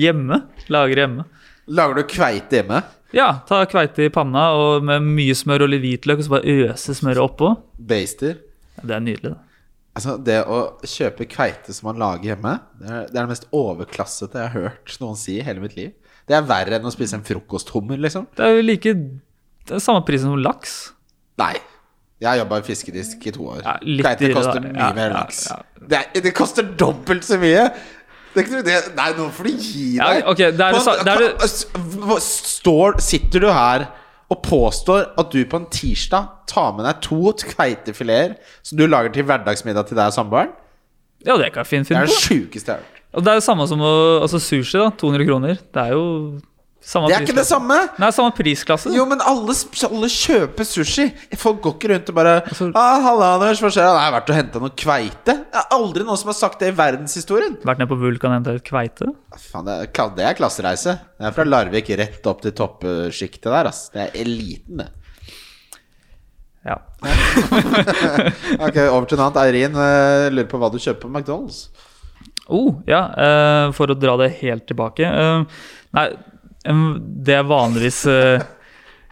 [0.00, 0.40] Hjemme.
[0.72, 1.26] Lager hjemme.
[1.70, 2.80] Lager du kveite hjemme?
[3.14, 6.56] Ja, ta kveite i panna og med mye smør og litt hvitløk, og så bare
[6.70, 7.52] øse smøret oppå.
[7.90, 8.38] Baster?
[8.78, 9.38] Ja, det er nydelig, det.
[9.98, 13.48] Altså, det å kjøpe kveite som man lager hjemme, det er det, er det mest
[13.54, 15.90] overklassete jeg har hørt noen si i hele mitt liv.
[16.30, 18.28] Det er verre enn å spise en frokosthummer, liksom.
[18.38, 20.76] Det er jo like Det er samme prisen som laks.
[21.42, 21.56] Nei.
[22.20, 23.62] Jeg har jobba i fiskedisk i to år.
[23.64, 25.46] Ja, Kveite Det koster mye Ja, mer ja, laks.
[25.50, 25.56] ja.
[25.80, 27.64] Det, er, det koster dobbelt så mye!
[28.34, 30.20] Det det Nei, nå får du gi deg.
[30.30, 33.88] ok, det det sa- det er det- Står, sitter du her
[34.30, 39.10] og påstår at du på en tirsdag tar med deg to kveitefileter som du lager
[39.16, 40.52] til hverdagsmiddag til deg og samboeren?
[41.26, 42.20] Ja, det kan jeg fint Det finne er det på.
[42.28, 42.99] sjukeste jeg har hørt.
[43.10, 43.90] Og det er jo samme som å,
[44.22, 44.90] altså sushi, da.
[45.00, 45.58] 200 kroner.
[45.74, 46.04] Det er jo
[46.80, 47.76] samme Det er ikke det samme!
[48.00, 48.92] Nei, samme prisklasse.
[48.94, 49.56] Jo, men alle,
[49.88, 51.08] alle kjøper sushi.
[51.40, 54.30] Folk går ikke rundt og bare Altså- ah, 'Halla, Anders, hva skjer?' Det er verdt
[54.30, 57.58] og henta noe kveite.' Det er aldri noen som har sagt det i verdenshistorien.
[57.66, 59.10] Vært ned på Vulkan og henta ut kveite.
[59.36, 60.96] Faen, det, er, det er klassereise.
[61.18, 63.66] Det er fra Larvik rett opp til toppsjiktet der.
[63.74, 63.90] Ass.
[63.90, 64.88] Det er eliten, det.
[66.64, 66.78] Ja.
[68.60, 69.42] Ok, Over til noe annet.
[69.44, 71.68] Eirin eh, lurer på hva du kjøper på McDonald's.
[72.50, 75.06] Oh, ja, uh, for å dra det helt tilbake.
[75.06, 75.44] Uh,
[75.96, 76.06] nei,
[76.68, 78.42] um, det er vanligvis uh,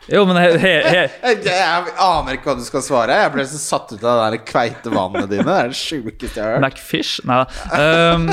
[0.08, 3.18] Jo, men he, he, he, Jeg, jeg aner ikke hva du skal svare.
[3.22, 5.44] Jeg ble så satt ut av det kveitevannene dine.
[5.46, 6.64] Det er det sjukeste jeg har hørt.
[6.64, 7.18] Macfish?
[7.28, 7.82] Nei da.
[8.16, 8.30] Um,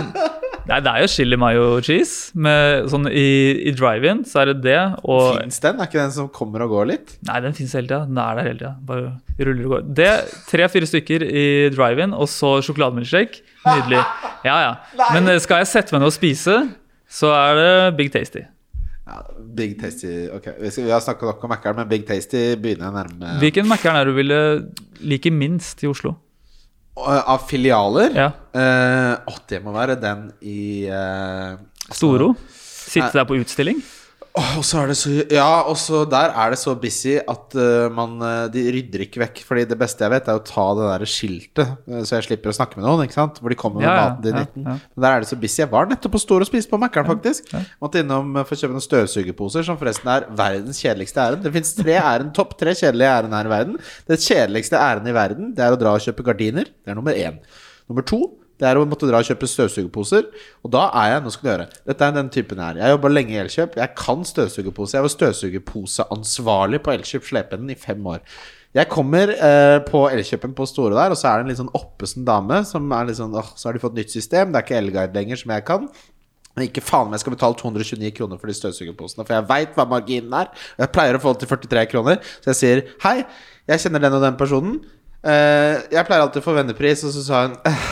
[0.70, 2.32] nei, det er jo chili mayo cheese.
[2.38, 3.28] Med, sånn i,
[3.70, 5.80] i drive-in så er det det, og Fins den?
[5.80, 7.13] Er ikke den som kommer og går litt?
[7.30, 8.01] Nei, den fins hele tida.
[8.09, 8.74] Den er der hele tida.
[8.88, 9.86] Bare ruller og går.
[10.01, 10.09] Det,
[10.49, 11.45] Tre-fire stykker i
[11.76, 13.45] drive-in, og så sjokolademilkshake.
[13.66, 14.01] Nydelig.
[14.47, 14.74] Ja, ja.
[15.16, 16.59] Men eh, skal jeg sette meg ned og spise,
[17.22, 18.45] så er det Big Tasty.
[19.05, 19.22] Ja,
[19.55, 22.89] Big Tasty Ok, vi, skal, vi har snakka nok om Mækkern, men Big Tasty begynner
[22.89, 24.39] å nærme Hvilken Mækkern er det du ville
[25.05, 26.16] like minst i Oslo?
[26.95, 28.15] Og, Av filialer?
[28.15, 28.29] Ja.
[28.55, 31.57] Eh, å, det må være den i eh,
[31.91, 32.31] Storo?
[32.55, 33.81] Sitte der på utstilling?
[34.36, 37.88] Og så er det så Ja, og så der er det så busy at uh,
[37.93, 39.41] man eh, De rydder ikke vekk.
[39.47, 42.51] Fordi det beste jeg vet, er å ta det der skiltet, eh, så jeg slipper
[42.51, 43.05] å snakke med noen.
[43.07, 43.39] Ikke sant?
[43.39, 44.67] Hvor de kommer med Ja, maten din ja, 19.
[44.67, 44.75] ja.
[44.91, 45.61] Men der er det så busy.
[45.63, 47.51] Jeg var nettopp på Stor og spiste på Mækkern, faktisk.
[47.83, 51.45] Måtte innom for å kjøpe noen støvsugerposer, som forresten er verdens kjedeligste ærend.
[51.47, 53.77] Det fins tre ærend, topp tre kjedelige ærend her i verden.
[54.11, 56.67] Det kjedeligste ærendet i verden, det er å dra og kjøpe gardiner.
[56.83, 57.39] Det er nummer én.
[57.88, 58.25] Nummer to
[58.59, 60.27] det er å måtte dra og kjøpe støvsugerposer.
[60.63, 61.69] Og da er jeg Nå skal du høre.
[61.89, 62.79] Dette er den typen her.
[62.79, 63.75] Jeg jobba lenge i Elkjøp.
[63.81, 64.95] Jeg kan støvsugerpose.
[64.95, 68.23] Jeg var støvsugerposeansvarlig på Elkjøp Slepeenden i fem år.
[68.75, 71.75] Jeg kommer eh, på Elkjøpen på Store der, og så er det en litt sånn
[71.77, 74.51] oppesen dame som er litt sånn åh, så har de fått nytt system.
[74.51, 75.87] Det er ikke Elguide lenger, som jeg kan.
[76.55, 79.27] Men ikke faen om jeg skal betale 229 kroner for de støvsugerposene.
[79.27, 80.51] For jeg veit hva marginen er.
[80.75, 82.19] Og jeg pleier å få det til 43 kroner.
[82.39, 83.17] Så jeg sier hei,
[83.67, 84.77] jeg kjenner den og den personen.
[85.25, 87.87] Eh, jeg pleier alltid å få vennepris, og så sa hun «Eh,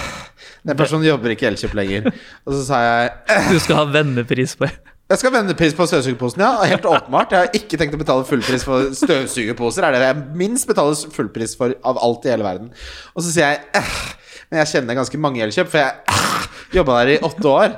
[0.64, 2.10] den personen jobber ikke i Elkjøp lenger.
[2.48, 4.72] Og så sa jeg «Eh, Du skal ha vennepris på
[5.12, 6.64] jeg skal ha vennepris på støvsugerposen, ja.
[6.72, 7.34] Helt åpenbart.
[7.36, 9.86] Jeg har ikke tenkt å betale fullpris for støvsugerposer.
[9.86, 12.72] Er det det jeg minst betaler fullpris for av alt i hele verden.
[13.14, 13.92] Og så sier jeg «Eh,
[14.50, 16.48] Men jeg kjenner ganske mange i Elkjøp, for jeg eh,
[16.80, 17.76] jobba der i åtte år.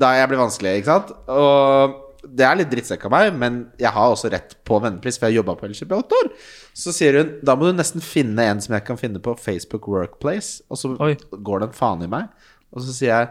[0.00, 1.12] Da jeg ble vanskelig, ikke sant.
[1.28, 1.98] Og
[2.36, 5.40] det er litt drittsekk av meg, men jeg har også rett på vennepris, for jeg
[5.40, 6.30] jobba på Elkjøp i åtte år.
[6.76, 9.88] Så sier hun da må du nesten finne en som jeg kan finne på Facebook
[9.90, 10.62] Workplace.
[10.68, 11.14] Og så Oi.
[11.32, 12.28] går en faen i meg.
[12.74, 13.30] Og så sier jeg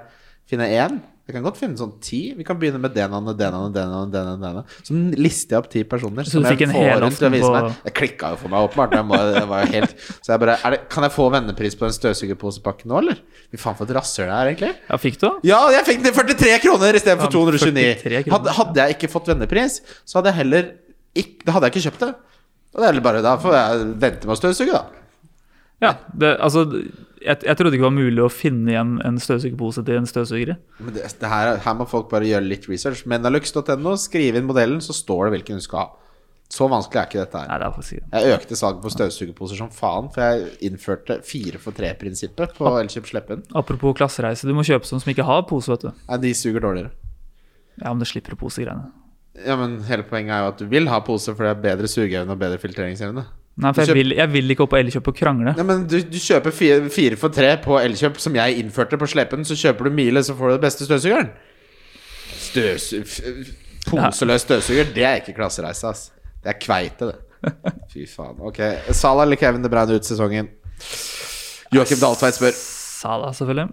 [0.49, 0.99] finne én.
[1.27, 2.19] Jeg kan godt finne sånn ti.
[2.37, 3.89] Vi kan begynne med den og den og den.
[3.91, 4.59] og den, den.
[4.87, 6.23] Så lister jeg opp ti personer.
[6.23, 7.73] Så som du jeg fikk en helaften på- meg.
[7.89, 8.95] Jeg klikka jo for meg, åpenbart.
[8.95, 11.83] Jeg må, det var helt Så jeg bare er det, Kan jeg få vennepris på
[11.89, 13.19] den støvsugerposepakken nå, eller?
[13.51, 14.71] Fy faen, for et rasshøl det er, egentlig.
[14.89, 15.27] Ja, fikk du?
[15.43, 17.95] Ja, jeg fikk den til 43 kroner istedenfor Ja, 229.
[18.07, 18.31] 43.
[18.31, 20.71] Hadde, hadde jeg ikke fått vennepris, så hadde jeg heller
[21.13, 22.13] ikke, Da hadde jeg ikke kjøpt det.
[22.77, 24.85] Og det er bare, Da får jeg vente med å støvsuge, da.
[25.83, 26.63] Ja, det, altså
[27.21, 30.55] jeg, jeg trodde ikke det var mulig å finne igjen en støvsugerpose til en støvsuger
[30.55, 33.03] det, det her, her må folk bare gjøre litt research.
[33.09, 35.87] Menalux.no, skrive inn modellen, så står det hvilken du skal ha.
[36.47, 37.49] Så vanskelig er ikke dette her.
[37.49, 41.59] Nei, det er faktisk Jeg økte salget på støvsugerposer som faen, for jeg innførte fire
[41.59, 43.41] for tre-prinsippet på Elkjøp Sleppen.
[43.59, 46.05] Apropos klassereise, du må kjøpe sånn som ikke har pose, vet du.
[46.07, 46.93] Nei, de suger dårligere.
[47.81, 48.87] Ja, men det slipper posegreiene.
[49.43, 51.91] Ja, men hele poenget er jo at du vil ha pose, for det er bedre
[51.91, 53.27] sugeevne og bedre filtreringsevne.
[53.57, 55.53] Nei, for jeg kjøp- vil, jeg vil ikke opp på Elkjøp og krangle.
[55.57, 59.09] Nei, men du, du kjøper fire, fire for tre på Elkjøp, som jeg innførte på
[59.09, 59.45] slepen.
[59.47, 61.31] så kjøper du Mile, så får du den beste støvsugeren.
[62.37, 62.91] Støs...
[63.87, 66.11] Poseløs støvsuger, det er ikke klassereise, ass.
[66.43, 67.51] Det er kveite, det.
[67.93, 68.37] Fy faen.
[68.43, 68.59] Ok,
[68.91, 70.49] Salah eller Kevin De Bruyne ut sesongen?
[71.73, 72.55] Joakim Dahltveit spør.
[72.57, 73.71] Sala, selvfølgelig.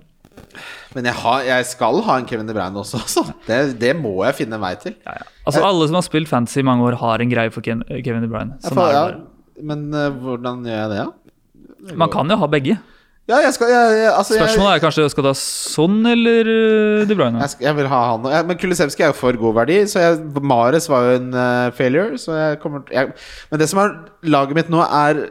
[0.95, 3.26] Men jeg, har, jeg skal ha en Kevin De Bruyne også, altså.
[3.49, 4.97] Det, det må jeg finne en vei til.
[5.05, 5.30] Ja, ja.
[5.45, 8.30] Altså, alle som har spilt fantasy i mange år, har en greie for Kevin De
[8.30, 8.57] Bruyne.
[8.62, 9.34] Jeg ja, får, er bare.
[9.63, 11.95] Men eh, hvordan gjør jeg det, da?
[12.01, 12.79] Man kan jo ha begge.
[13.25, 17.05] Ja, jeg skal jeg, jeg, altså, Spørsmålet er kanskje skal du ha sånn eller uh,
[17.09, 17.47] De Bruyne?
[17.57, 20.03] jeg, vil ha han Men Kulisevskij er jo for god verdi, så
[20.45, 22.19] Mares var jo en uh, failure.
[22.21, 23.97] Så jeg kommer Men det som er
[24.29, 25.25] laget mitt nå, er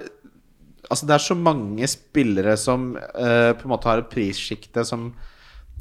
[0.90, 5.12] Altså, det er så mange spillere som uh, på en måte har et prissjikte som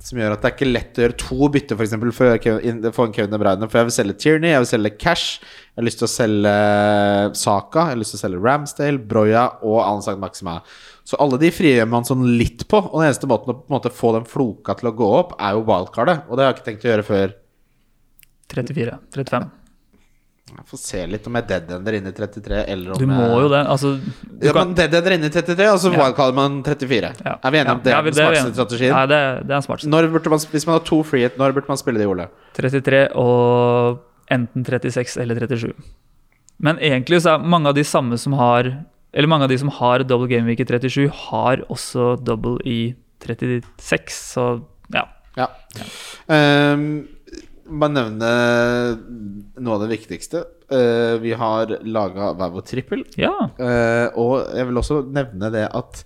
[0.03, 3.07] som gjør at det er ikke lett å gjøre to bytter eksempel, for å få
[3.07, 3.69] en Kevin De Bruyne.
[3.71, 5.39] For jeg vil selge Tierney, jeg vil selge Cash,
[5.73, 6.55] jeg har lyst til å selge
[7.39, 10.59] Saka, jeg har lyst til å selge Ramsdale, Broya og Ansagt Maxima.
[11.07, 12.83] Så alle de frigjør man sånn litt på.
[12.83, 15.39] Og den eneste måten å på en måte få den floka til å gå opp,
[15.39, 16.29] er jo wildcardet.
[16.29, 17.35] Og det har jeg ikke tenkt å gjøre før
[18.53, 19.01] 34.
[19.15, 19.62] 35.
[20.51, 23.43] Jeg får se litt om jeg deadender inn i 33, eller om Du må jeg
[23.45, 23.61] jo det.
[23.73, 25.99] Altså, du Ja, kan, men deadender inn i 33, og så Ja.
[26.03, 27.13] wildcarder man 34.
[27.25, 27.37] ja.
[27.43, 28.93] Er vi enige om det Ja, er den er vi smarteste strategien?
[28.93, 29.85] Nei, det, det er en smart.
[29.87, 32.29] Når burde man, hvis man har to frihet, når burde man spille det, Ole?
[32.59, 35.73] 33 og enten 36 eller 37.
[36.61, 38.85] Men egentlig så er mange av de samme som har
[39.15, 42.95] Eller mange av de som har double game week i 37, har også double i
[43.21, 43.63] 36,
[44.09, 44.63] så
[44.93, 45.05] ja.
[45.37, 45.47] Ja.
[46.29, 47.07] Um,
[47.67, 48.31] bare nevne
[49.63, 50.45] noe av det viktigste.
[50.73, 53.03] Uh, vi har laga hver vår trippel.
[53.21, 53.33] Ja.
[53.61, 56.05] Uh, og jeg vil også nevne det at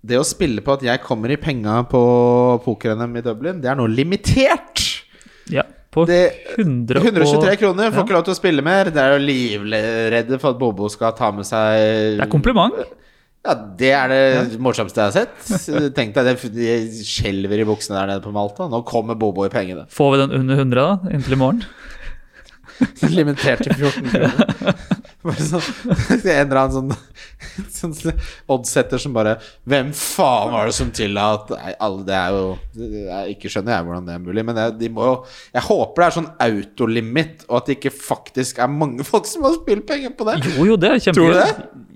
[0.00, 2.00] det å spille på at jeg kommer i penga på
[2.64, 4.86] poker-NM i Dublin, det er nå limitert.
[5.52, 5.66] ja.
[5.90, 8.04] på Det- 100 123 kroner, får Ja.
[8.04, 8.84] ikke lov til å spille mer.
[8.94, 12.76] Det er jo livredde for at Bobo skal ta med seg Det er kompliment.
[13.40, 15.92] Ja, det er det morsomste jeg har sett.
[15.96, 18.68] Tenk deg det, de skjelver i buksene der nede på Malta.
[18.68, 19.86] Nå kommer Bobo i pengene.
[19.92, 21.64] Får vi den under 100 da, inntil i morgen?
[23.16, 24.76] Limitert til 14 kroner.
[25.20, 25.66] Bare sånn,
[26.16, 26.92] en eller annen
[27.74, 29.34] sånn, sånn oddsetter som bare
[29.68, 32.46] Hvem faen var det som tilla Nei, alle, det er jo
[33.12, 35.12] jeg Ikke skjønner jeg hvordan det er mulig, men jeg, de må jo
[35.52, 39.44] Jeg håper det er sånn autolimit, og at det ikke faktisk er mange folk som
[39.44, 40.38] har spilt penger på det.
[40.54, 41.36] Jo, jo, det er Tror du kjempegøy.
[41.44, 41.89] det?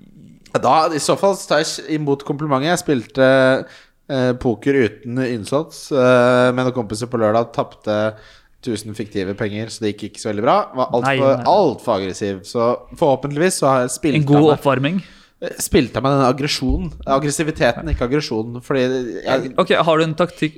[0.61, 2.71] Da, I så fall tar jeg imot komplimentet.
[2.71, 7.51] Jeg spilte eh, poker uten innsats eh, med noen kompiser på lørdag.
[7.55, 7.99] Tapte
[8.65, 10.57] 1000 fiktive penger, så det gikk ikke så veldig bra.
[10.77, 12.41] Var altfor alt aggressiv.
[12.47, 15.03] Så forhåpentligvis så har jeg spilt En god oppvarming.
[15.61, 16.91] Spilte jeg med den aggresjonen.
[17.17, 18.61] Aggressiviteten, ikke aggresjonen.
[18.65, 20.57] Fordi jeg, Ok, Har du en taktikk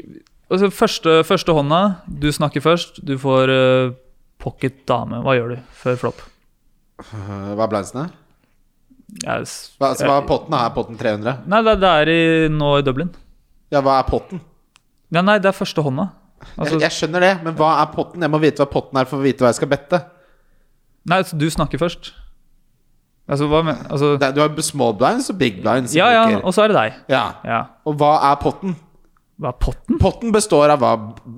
[0.51, 3.01] altså, første, første hånda, du snakker først.
[3.03, 3.97] Du får uh,
[4.39, 5.23] pocket dame.
[5.25, 6.23] Hva gjør du før flopp?
[7.01, 8.07] Hva er blindsene?
[9.08, 9.47] Jeg
[9.80, 10.53] Hva, så hva er potten?
[10.58, 11.38] Er potten 300?
[11.47, 13.12] Nei, det, det er i, nå i Dublin.
[13.72, 14.41] Ja, hva er potten?
[15.16, 16.10] Ja, nei, det er første hånda.
[16.58, 18.24] Altså, jeg, jeg skjønner det, men hva er potten?
[18.26, 20.01] Jeg må vite hva potten er for å vite hva jeg skal bette.
[21.08, 22.12] Nei, altså, du snakker først.
[23.28, 25.95] Altså, hva men, altså, Det, du har small blinds og big blinds.
[25.95, 26.99] Ja, ja, og så er det deg.
[27.12, 27.24] ja.
[27.47, 27.62] Ja.
[27.88, 28.76] Og hva er potten?
[29.38, 29.99] Hva er potten?
[30.01, 30.93] Potten består av hva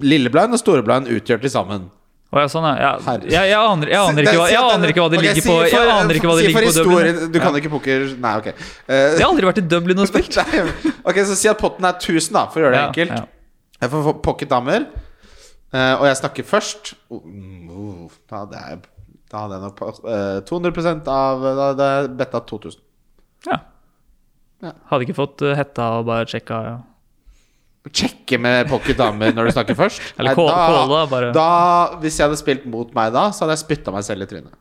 [0.06, 1.90] lille blind og store blind utgjør til sammen.
[2.30, 2.90] Å ja, sånn, ja.
[3.26, 5.94] Jeg, jeg, aner, jeg, aner ikke hva, jeg aner ikke hva det ligger på Jeg
[5.96, 7.22] aner ikke hva det ligger på Dublin.
[7.34, 8.50] Du kan ikke poker Nei, ok.
[8.86, 10.38] Uh, Jeg har aldri vært i Dublin og spilt.
[11.10, 13.16] ok, så si at potten er 1000, da, for å gjøre det enkelt.
[13.18, 13.26] ja.
[13.80, 14.86] Jeg får få pocket damer,
[15.72, 16.94] eh, og jeg snakker først.
[17.16, 18.82] Oh, oh, da, hadde jeg,
[19.32, 22.82] da hadde jeg nok på, eh, 200% av Da hadde jeg betta 2000.
[23.48, 23.62] Ja.
[24.60, 24.74] Ja.
[24.92, 26.78] Hadde ikke fått eh, hetta og bare sjekka ja.
[27.96, 30.02] Sjekke med pocket damer når du snakker først.
[30.20, 31.32] Eller Nei, da- bare.
[31.36, 31.48] Da,
[32.04, 34.54] hvis jeg hadde spilt mot meg da, så hadde jeg spytta meg selv i trynet.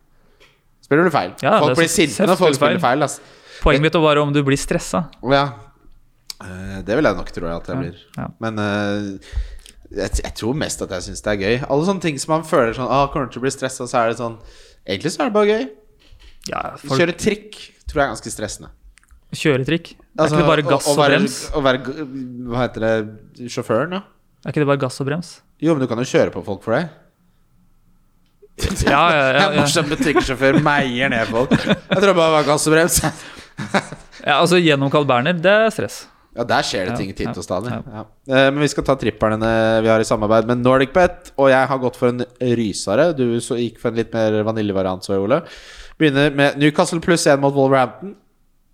[0.85, 1.35] Spiller du feil?
[1.45, 3.05] Ja, folk blir sinte når folk spiller feil.
[3.05, 3.21] Altså.
[3.61, 5.05] Poenget mitt var om du blir stressa.
[5.29, 5.45] Ja.
[6.45, 8.01] Eh, Det vil jeg nok tro at jeg blir.
[8.17, 8.29] ja.
[8.41, 9.19] Men uh,
[9.91, 11.57] jeg, jeg tror mest at jeg syns det er gøy.
[11.69, 14.13] Alle sånne ting som man føler sånn ah, Kommer til å bli stressa, så er
[14.13, 14.37] det sånn
[14.89, 15.65] Egentlig så er det bare gøy.
[16.49, 17.57] Ja, folk Kjøre trikk
[17.89, 18.71] tror jeg er ganske stressende.
[19.37, 19.91] kjøretrikk.
[19.93, 21.37] Er Altså, ikke det bare gass å og være- brems?
[21.55, 21.79] Å være
[22.51, 24.01] Hva heter det Sjåføren, da?
[24.45, 25.31] Er ikke det bare gass og brems?
[25.63, 26.89] Jo, men du kan jo kjøre på folk for det.
[28.89, 29.63] Ja, ja, ja, En ja.
[29.63, 31.53] morsom butikksjåfør meier ned folk.
[31.55, 32.99] Jeg tror det bare var gass og brems.
[34.29, 36.01] ja altså Gjennom Carl Berner, det er stress.
[36.39, 37.71] Ja, der skjer det ting titt og stadig.
[37.75, 38.03] ja.
[38.31, 39.39] Eh, Men vi skal ta tripperne
[39.83, 41.33] vi har i samarbeid med NordicBet.
[41.39, 42.23] Og jeg har gått for en
[42.59, 43.09] rysere.
[43.19, 45.41] Du så gikk for en litt mer vaniljevariant, så Ole.
[45.99, 48.15] Begynner med Newcastle pluss 1 mot Wolverhampton.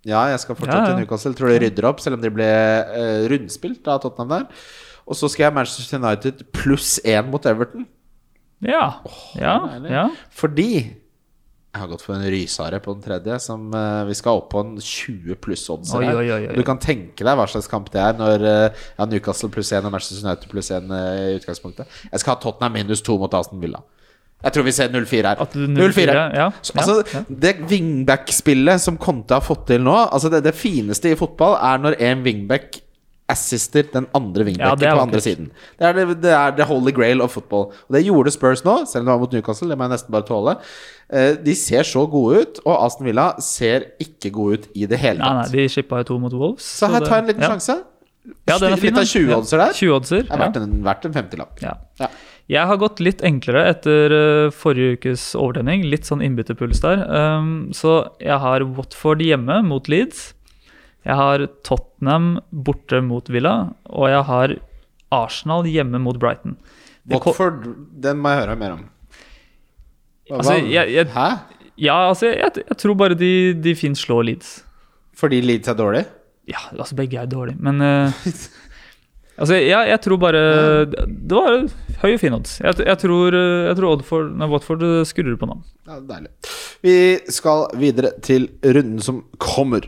[0.05, 1.33] Ja, jeg skal fortsatt til Newcastle.
[1.37, 4.67] Tror de rydder opp, selv om de ble uh, rundspilt av Tottenham der.
[5.05, 7.87] Og så skal jeg Manchester United pluss 1 mot Everton.
[8.65, 9.01] Ja.
[9.37, 9.55] ja,
[9.91, 10.05] ja.
[10.33, 10.69] Fordi
[11.75, 14.61] jeg har gått for en rysare på den tredje, som uh, vi skal opp på
[14.63, 16.53] en 20 pluss odds her.
[16.55, 19.89] Du kan tenke deg hva slags kamp det er når uh, ja, Newcastle pluss 1
[19.89, 21.99] og Manchester United pluss 1 i utgangspunktet.
[22.13, 23.83] Jeg skal ha Tottenham minus 2 mot Aston Villa.
[24.45, 25.41] Jeg tror vi ser 0-4 her.
[25.41, 26.15] At du 0-4.
[26.37, 27.23] Ja, Så, altså, ja.
[27.29, 31.81] Det wingback-spillet som Conte har fått til nå Altså Det, det fineste i fotball er
[31.81, 32.81] når en wingback
[33.31, 35.47] assister den andre wingbacken er på andre siden.
[35.79, 37.71] Det er, det, det er the holy grail of football.
[37.87, 39.69] Og det gjorde Spurs nå, selv om det var mot Newcastle.
[39.71, 40.53] Det må jeg nesten bare tåle.
[41.09, 45.01] Eh, de ser så gode ut, og Aston Villa ser ikke gode ut i det
[45.01, 46.69] hele Nei, nei, de shippa jo to mot Wolves.
[46.83, 47.51] Så her jeg en liten ja.
[47.55, 47.79] sjanse.
[48.45, 49.75] Ja, den er fin, litt av 20-oddser der.
[49.77, 50.23] 20-oddser.
[50.25, 51.65] Det er verdt en, verdt en 50-lapp.
[51.65, 52.09] Ja.
[52.51, 55.85] Jeg har gått litt enklere etter eh, forrige ukes overtenning.
[55.89, 57.01] Litt sånn innbytterpuls der.
[57.09, 60.27] Um, så jeg har Watford hjemme mot Leeds.
[61.05, 63.55] Jeg har Tottenham borte mot Villa.
[63.89, 64.53] Og jeg har
[65.15, 66.57] Arsenal hjemme mot Brighton.
[67.05, 67.65] Det Watford,
[68.01, 68.85] den må jeg høre mer om.
[70.29, 71.27] Hva, Altså, jeg- jeg- Hæ?
[71.77, 74.63] Ja, altså, jeg, jeg tror bare de, de fint slår Leeds.
[75.17, 76.05] Fordi Leeds er dårlig?
[76.47, 78.11] Ja, altså begge er dårlige, men eh,
[79.35, 80.41] Altså, ja, jeg tror bare
[80.87, 81.65] Det var
[82.01, 82.59] høy og fin odds.
[82.63, 85.63] Jeg, jeg tror, jeg tror Oddford, nei, Watford skurrer på navn.
[85.89, 86.31] Ja, deilig.
[86.85, 86.95] Vi
[87.33, 89.87] skal videre til runden som kommer.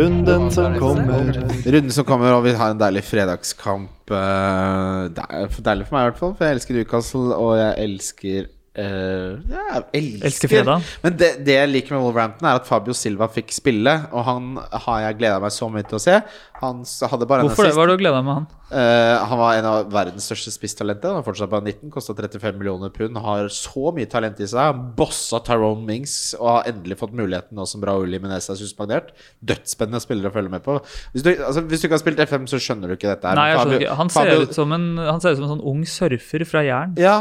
[0.00, 1.36] Runden som kommer.
[1.66, 4.10] Runden som kommer, og vi har en deilig fredagskamp.
[4.10, 6.34] eh, Det er deilig for meg, i hvert fall.
[6.38, 10.88] For jeg elsker Newcastle, og jeg elsker eh, ja, elsker, Elsker fredag.
[11.02, 13.94] Men det, det jeg liker med Wolverhampton, er at Fabio Silva fikk spille.
[14.12, 14.56] Og han
[14.86, 16.18] har jeg gleda meg så mye til å se.
[16.62, 17.74] Han hadde bare Hvorfor det?
[17.76, 18.50] Hva har du gleda med han?
[18.72, 21.12] Eh, han var en av verdens største spisstalenter.
[21.12, 23.18] Han er fortsatt bare 19, kosta 35 millioner pund.
[23.20, 24.60] Har så mye talent i seg.
[24.70, 29.12] Han bossa Tyrone Mings og har endelig fått muligheten nå som Raúl Jimenez er suspendert.
[29.44, 30.78] Dødsspennende spillere å følge med på.
[31.12, 33.34] Hvis du, altså, hvis du ikke har spilt FM, så skjønner du ikke dette.
[33.36, 33.98] Nei, Fabio-.
[34.00, 36.64] Han ser, Fabio- ut som en, han ser ut som en sånn ung surfer fra
[36.64, 36.96] Jæren.
[37.02, 37.18] Ja,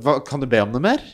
[0.00, 1.04] hva, kan du be om noe mer?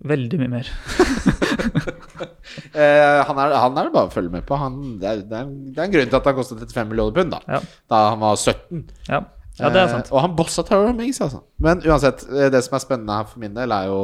[0.00, 0.72] Veldig mye mer.
[2.74, 4.56] Eh, han, er, han er det bare å følge med på.
[4.58, 7.14] Han, det, er, det, er, det er en grunn til at han kostet 35 millioner
[7.14, 7.40] pund, da.
[7.46, 7.60] Ja.
[7.90, 8.80] Da han var 17.
[9.06, 9.20] Ja,
[9.60, 10.10] ja det er sant.
[10.10, 11.44] Eh, og han bossa Tower Mings, altså.
[11.62, 14.00] Men uansett, eh, det som er spennende her for min del, er jo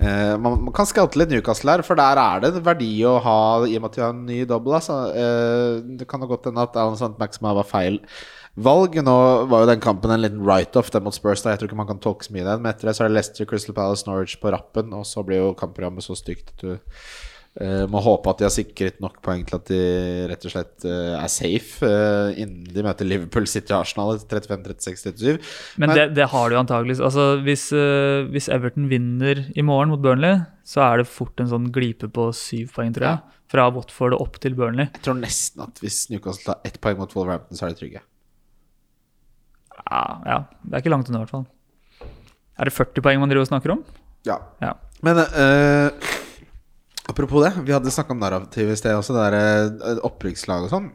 [0.00, 3.16] eh, man, man kan skalte litt Newcastle her, for der er det en verdi å
[3.24, 4.78] ha i og med at de har en ny double.
[4.80, 5.00] Altså.
[5.14, 7.14] Eh, det kan jo godt hende at Alan St.
[7.20, 8.02] Maxima var feil
[8.56, 8.96] valg.
[9.02, 9.16] Nå
[9.50, 11.42] var jo den kampen en liten write-off den mot Spurs.
[11.42, 11.52] Da.
[11.54, 12.64] Jeg tror ikke man kan tolke så mye i den.
[12.64, 15.42] Men etter det så er det Leicester, Crystal Palace, Norwich på rappen, og så blir
[15.42, 16.74] jo kampprogrammet så stygt at du
[17.54, 19.76] Uh, må håpe at de har sikret nok poeng til at de
[20.26, 25.38] rett og slett uh, er safe uh, innen de møter Liverpool, City Arsenal 35-36-37.
[25.78, 27.02] Men det, det har de jo antageligvis.
[27.06, 27.68] Altså, hvis,
[28.34, 32.26] hvis Everton vinner i morgen mot Burnley, så er det fort en sånn glipe på
[32.34, 33.38] syv poeng, tror jeg.
[33.54, 34.90] Fra Watford og opp til Burnley.
[34.96, 38.02] Jeg tror nesten at hvis Newcastle tar ett poeng mot Wolverhampton, så er de trygge.
[39.90, 41.46] Ja, ja, det er ikke langt unna, i hvert fall.
[42.54, 43.84] Er det 40 poeng man driver og snakker om?
[44.24, 44.38] Ja.
[44.62, 44.74] Ja.
[45.04, 46.10] Men uh,
[47.10, 50.72] apropos det, vi hadde snakka om narrativ i sted også, det der eh, opprykkslag og
[50.72, 50.92] sånn.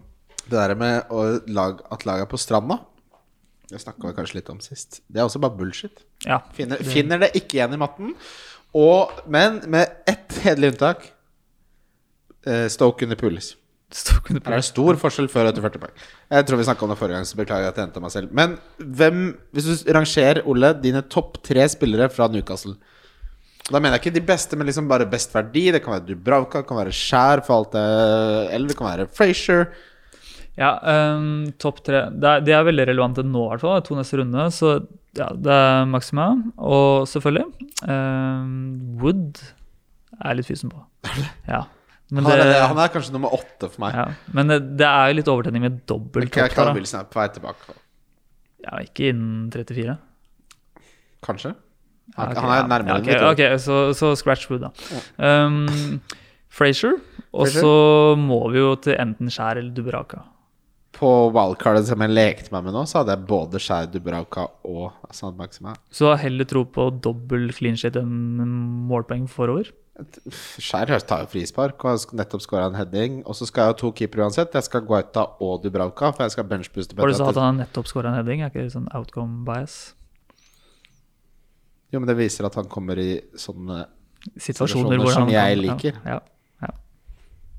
[0.50, 2.80] Det der med å lag, at laget er på stranda.
[3.70, 5.04] Det snakka vi kanskje litt om sist.
[5.06, 6.02] Det er også bare bullshit.
[6.26, 6.40] Ja.
[6.58, 8.16] Finner, finner det ikke igjen i matten.
[8.78, 11.06] Og, men med ett hederlig unntak.
[12.48, 13.54] Uh, Stoke under Pulis.
[13.90, 15.94] Her er stor forskjell før og etter 40 poeng.
[16.30, 18.14] Jeg tror vi snakka om det forrige gang, så beklager jeg at jeg endte meg
[18.14, 18.34] selv.
[18.38, 19.24] Men hvem,
[19.56, 22.76] hvis du rangerer, Ole, dine topp tre spillere fra Newcastle
[23.70, 25.72] Da mener jeg ikke de beste, men liksom bare best verdi.
[25.74, 27.88] Det kan være Dubravka, det kan være Skjær for alt det
[28.54, 29.68] Eller det kan være Frazier.
[30.60, 30.74] Ja,
[31.16, 32.04] um, topp tre.
[32.12, 33.84] Det er, det er veldig relevante nå, i hvert fall.
[33.88, 34.46] To neste runde.
[34.54, 34.74] Så
[35.18, 36.30] ja, det er Maxima.
[36.58, 37.46] Og selvfølgelig
[37.90, 38.54] um,
[39.02, 39.40] Wood
[40.20, 40.86] er jeg litt fysen på.
[41.50, 41.64] Ja.
[42.10, 43.94] Han det, er, han er kanskje nummer åtte for meg.
[43.94, 44.06] ja.
[44.34, 46.56] Men det, det er jo litt overtenning med dobbelt Okay, topp.
[46.58, 46.72] Carl.
[46.80, 47.76] Wilson er på vei tilbake.
[48.66, 49.98] Ja, ikke innen 34.
[51.24, 51.52] Kanskje?
[52.16, 53.30] Ja, Han, ok, han er nærmere Ja, enn vi tror.
[53.30, 54.72] ok, ok, så, så scratch Wood, da.
[55.22, 56.02] Um,
[56.50, 56.96] Frazier.
[57.38, 60.24] Og så må vi jo til enten Skjær eller Dubraka.
[61.00, 65.14] På wildcardet som jeg lekte meg med nå, så hadde jeg både Skjær, Dubravka og
[65.16, 65.76] Sand Maxima.
[65.96, 68.12] Så du har heller tro på dobbel clean shit enn
[68.90, 69.72] målpoeng forover.
[70.60, 73.22] Skjær tar jo frispark og har nettopp skåra en heading.
[73.28, 74.56] Og så skal jeg ha to keepere uansett.
[74.56, 77.58] Jeg skal Guaita og Dubravka, for jeg skal benchbooste Var det så at han har
[77.66, 78.44] nettopp skåra en heading?
[78.44, 79.78] Er ikke det sånn outcome bias?
[81.90, 83.86] Jo, men det viser at han kommer i sånne
[84.36, 86.00] Situasjoner Situasjoner som han jeg liker.
[86.04, 86.39] Ja, ja.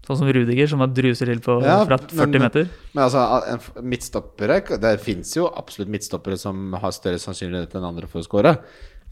[0.06, 2.68] Sånn som Rudiger, som bare druser til på, Ja, fra 40 men- meter.
[2.94, 8.20] Men altså, midtstoppere Det fins jo absolutt midtstoppere som har større sannsynlighet enn andre for
[8.20, 8.56] å skåre.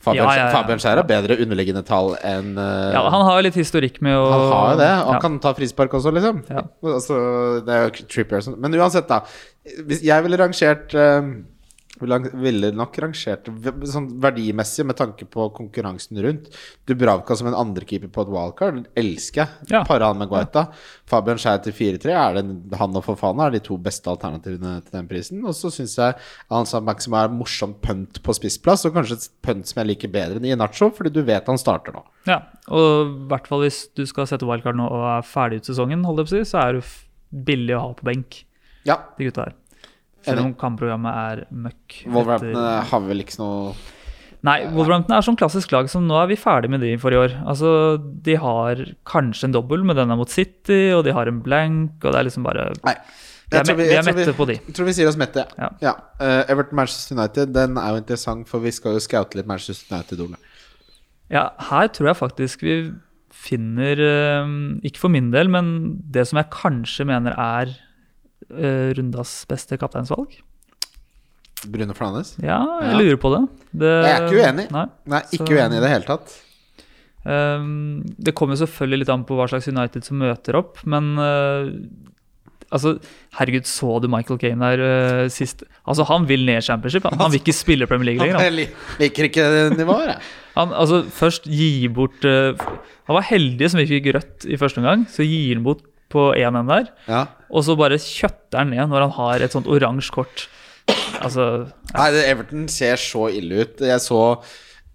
[0.00, 0.74] Fabian, Ja, ja, ja.
[0.78, 4.30] Skjær har bedre underliggende tall enn uh, Ja, han har jo litt historikk med å
[4.30, 4.90] Han har jo det.
[5.02, 6.44] og Han kan ta frispark også, liksom.
[6.48, 6.62] Ja.
[6.86, 8.56] Altså, det er jo Trippier.
[8.56, 9.24] Men uansett, da.
[9.84, 11.32] Hvis jeg ville rangert eh,
[11.98, 13.48] ville nok rangert
[13.90, 16.50] sånn verdimessig med tanke på konkurransen rundt.
[16.88, 19.68] Dubravka som en andrekeeper på et wildcard elsker jeg.
[19.72, 19.82] Ja.
[19.88, 20.68] Han med Guaita.
[21.08, 24.98] Fabian Skjær til 4-3 er det han og Fofana er de to beste alternativene til
[24.98, 25.42] den prisen.
[25.44, 26.16] Og så syns jeg
[26.54, 30.40] Ansa Maxima er morsomt pønt på spissplass, og kanskje et pønt som jeg liker bedre
[30.40, 32.04] enn Inacho, fordi du vet han starter nå.
[32.28, 35.70] Ja, og i hvert fall hvis du skal sette wildcard nå og er ferdig ut
[35.70, 36.84] sesongen, holdt jeg på å si, så er det
[37.48, 38.44] billig å ha på benk,
[38.88, 39.56] Ja, de gutta her.
[40.28, 41.96] Selv om kampprogrammet er møkk.
[42.06, 43.74] Wolverhampton etter- har vel ikke noe
[44.46, 47.16] Nei, Wolverhampton er sånn klassisk lag som nå er vi ferdig med de for i
[47.18, 47.32] år.
[47.44, 51.96] Altså, De har kanskje en dobbel, den er mot City, og de har en blank,
[52.04, 52.94] og det er liksom bare Nei.
[53.50, 54.52] Vi er, Jeg vi- vi er mette vi- på de.
[54.60, 55.44] Jeg tror vi sier oss mette.
[55.82, 55.94] Ja.
[56.20, 59.96] Eh, Everton Manchester United Den er jo interessant, for vi skal jo scoute litt Manchester
[59.96, 60.20] United.
[60.20, 60.36] Ole.
[61.30, 62.92] Ja, her tror jeg faktisk vi
[63.32, 64.46] finner uh,
[64.84, 67.74] Ikke for min del, men det som jeg kanskje mener er
[68.56, 70.38] eh, rundas beste kapteinsvalg.
[71.66, 72.36] Bruno Flanes?
[72.38, 72.98] Ja, jeg Ja.
[72.98, 73.48] lurer på det.
[73.74, 73.94] det.
[74.04, 74.70] Jeg er ikke uenig.
[74.70, 74.86] Nei.
[75.06, 76.36] Nei, ikke Så- uenig i det hele tatt.
[77.26, 81.70] Um, det kommer selvfølgelig litt an på hva slags United som møter opp, men uh,
[82.70, 82.98] Altså,
[83.32, 85.62] herregud, så du Michael Kane der uh, sist?
[85.88, 87.02] Altså, Han vil ned Championship.
[87.08, 88.38] Han, han vil ikke spille Premier League lenger.
[88.44, 88.98] Han.
[89.00, 90.18] Liker ikke nivået, jeg.
[90.58, 92.52] Han, altså, først gi bort uh,
[93.08, 95.80] Han var heldig som ikke fikk rødt i første omgang, så gir han bort
[96.12, 96.92] på 1-1 der.
[97.08, 97.24] Ja.
[97.48, 100.46] Og så bare kjøtter han ned når han har et sånt oransje kort.
[101.18, 103.82] Altså Nei, det, Everton ser så ille ut.
[103.84, 104.20] Jeg så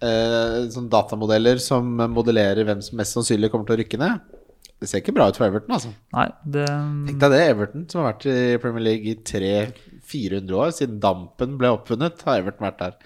[0.03, 4.39] eh, sånne datamodeller som modellerer hvem som mest sannsynlig kommer til å rykke ned.
[4.84, 5.93] Det ser ikke bra ut for Everton, altså.
[6.11, 10.74] Nei, det Tenk deg det, Everton, som har vært i Premier League i 300-400 år,
[10.76, 12.97] siden dampen ble oppfunnet, har Everton vært der.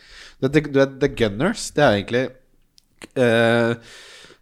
[0.41, 2.23] Du vet, The Gunners, det er egentlig
[3.21, 3.93] eh,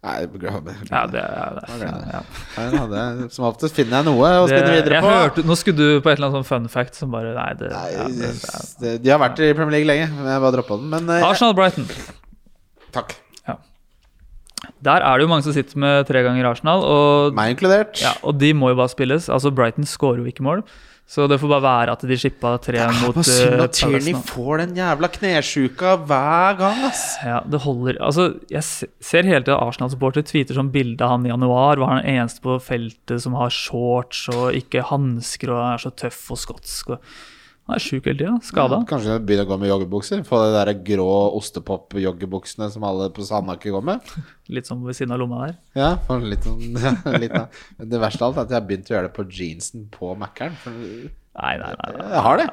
[0.06, 1.64] Nei, Ja, det ja, det.
[1.80, 2.02] glem.
[2.14, 2.22] Ja.
[2.56, 5.14] Hadde- Som oftest finner jeg noe å spinne videre jeg på.
[5.18, 7.72] hørte, nå skulle du på et eller annet sånn fun fact som bare Nei, det,
[7.74, 8.32] Nei, ja, det,
[8.84, 10.90] det de har vært i Premier League lenge, men jeg bare droppa den.
[10.94, 11.88] Men eh, Arsenal-Brighton.
[12.94, 13.16] takk.
[14.86, 18.00] Der er det jo mange som sitter med tre ganger Arsenal, og, Meg inkludert.
[18.02, 19.28] ja, og de må jo bare spilles.
[19.30, 20.62] Altså Brighton skårer jo ikke mål,
[21.06, 23.64] så det får bare være at de shippa tre Det er mot bare synd eh,
[23.68, 27.04] at Tierney får den jævla knesjuka hver gang, ass.
[27.22, 28.00] Ja, det holder.
[28.02, 32.02] Altså, jeg ser hele tiden Arsenal-supportere tweeter sånn bilde av han i januar, Var han
[32.02, 36.42] den eneste på feltet som har shorts og ikke hansker og er så tøff og
[36.42, 36.96] skotsk.
[36.98, 37.16] Og
[37.66, 38.36] han er sjuk hele tida.
[38.46, 38.78] Skada.
[38.86, 40.20] Kanskje begynne å gå med joggebukser?
[40.28, 41.08] Få de der grå
[41.40, 44.12] ostepop-joggebuksene som alle på Sandaker går med?
[44.56, 45.56] Litt sånn ved siden av lomma der.
[45.80, 47.34] Ja, få en ja, litt,
[47.82, 50.14] det verste av alt er at jeg har begynt å gjøre det på jeansen på
[50.22, 50.54] Mækkern.
[50.70, 51.92] Nei, nei, nei.
[51.98, 52.08] nei.
[52.14, 52.48] Jeg har det.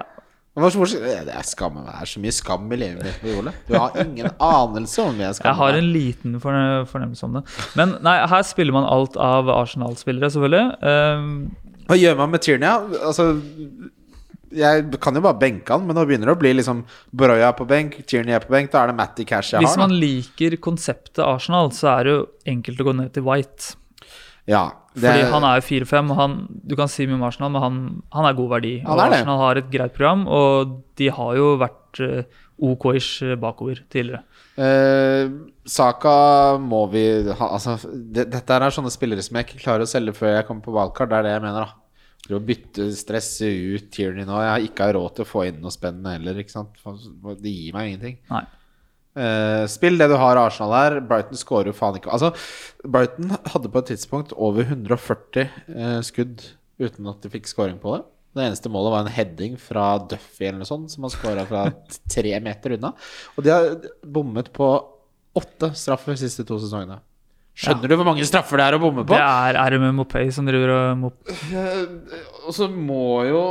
[0.52, 1.92] Jeg skammer meg.
[1.92, 3.54] Det er så mye skam i livet mitt, Ole.
[3.68, 5.48] Du har ingen anelse om jeg skammer meg.
[5.48, 7.48] Jeg har en liten fornemmelse om det.
[7.76, 10.66] Men nei, her spiller man alt av Arsenal-spillere, selvfølgelig.
[10.84, 12.78] Um, Hva gjør man med Tyrnia?
[13.00, 13.34] Altså,
[14.56, 16.84] jeg kan jo bare benke han, men nå begynner det å bli liksom
[17.16, 18.72] Broya på benk, Tierney er på benk.
[18.72, 19.82] Da er det Matty Cash jeg hvis har.
[19.84, 22.22] man liker konseptet Arsenal, så er det jo
[22.54, 23.76] enkelt å gå ned til White.
[24.50, 26.38] Ja, det Fordi han er jo 4-5, og
[26.68, 27.76] du kan si mye om Arsenal, men han,
[28.12, 28.72] han er god verdi.
[28.82, 29.18] Ja, er.
[29.18, 34.22] Arsenal har et greit program, og de har jo vært uh, OK-ish bakover tidligere.
[34.60, 35.30] Eh,
[35.64, 39.88] Saka må vi ha Altså, det, dette er sånne spillere som jeg ikke klarer å
[39.88, 41.08] selge før jeg kommer på valgkart.
[41.08, 41.81] Det er det jeg mener, da.
[42.36, 45.74] Å bytte stresset ut Tierney nå Jeg har ikke råd til å få inn noe
[45.74, 46.38] spennende heller.
[46.38, 48.18] Det gir meg ingenting.
[48.32, 48.44] Nei.
[49.12, 50.98] Uh, spill det du har Arsenal her.
[51.04, 52.32] Brighton scorer jo faen ikke Altså,
[52.88, 56.46] Brighton hadde på et tidspunkt over 140 uh, skudd
[56.80, 58.02] uten at de fikk scoring på det.
[58.32, 61.66] Det eneste målet var en heading fra Duffy eller noe sånt, som har scora fra
[62.14, 62.94] tre meter unna.
[63.36, 64.68] Og de har bommet på
[65.36, 66.98] åtte straffer de siste to sesongene.
[67.52, 69.12] Skjønner du hvor mange straffer det er å bomme på?
[69.12, 71.82] Det er RMM Mopay som driver og mop Eh,
[72.46, 73.42] Og så må jo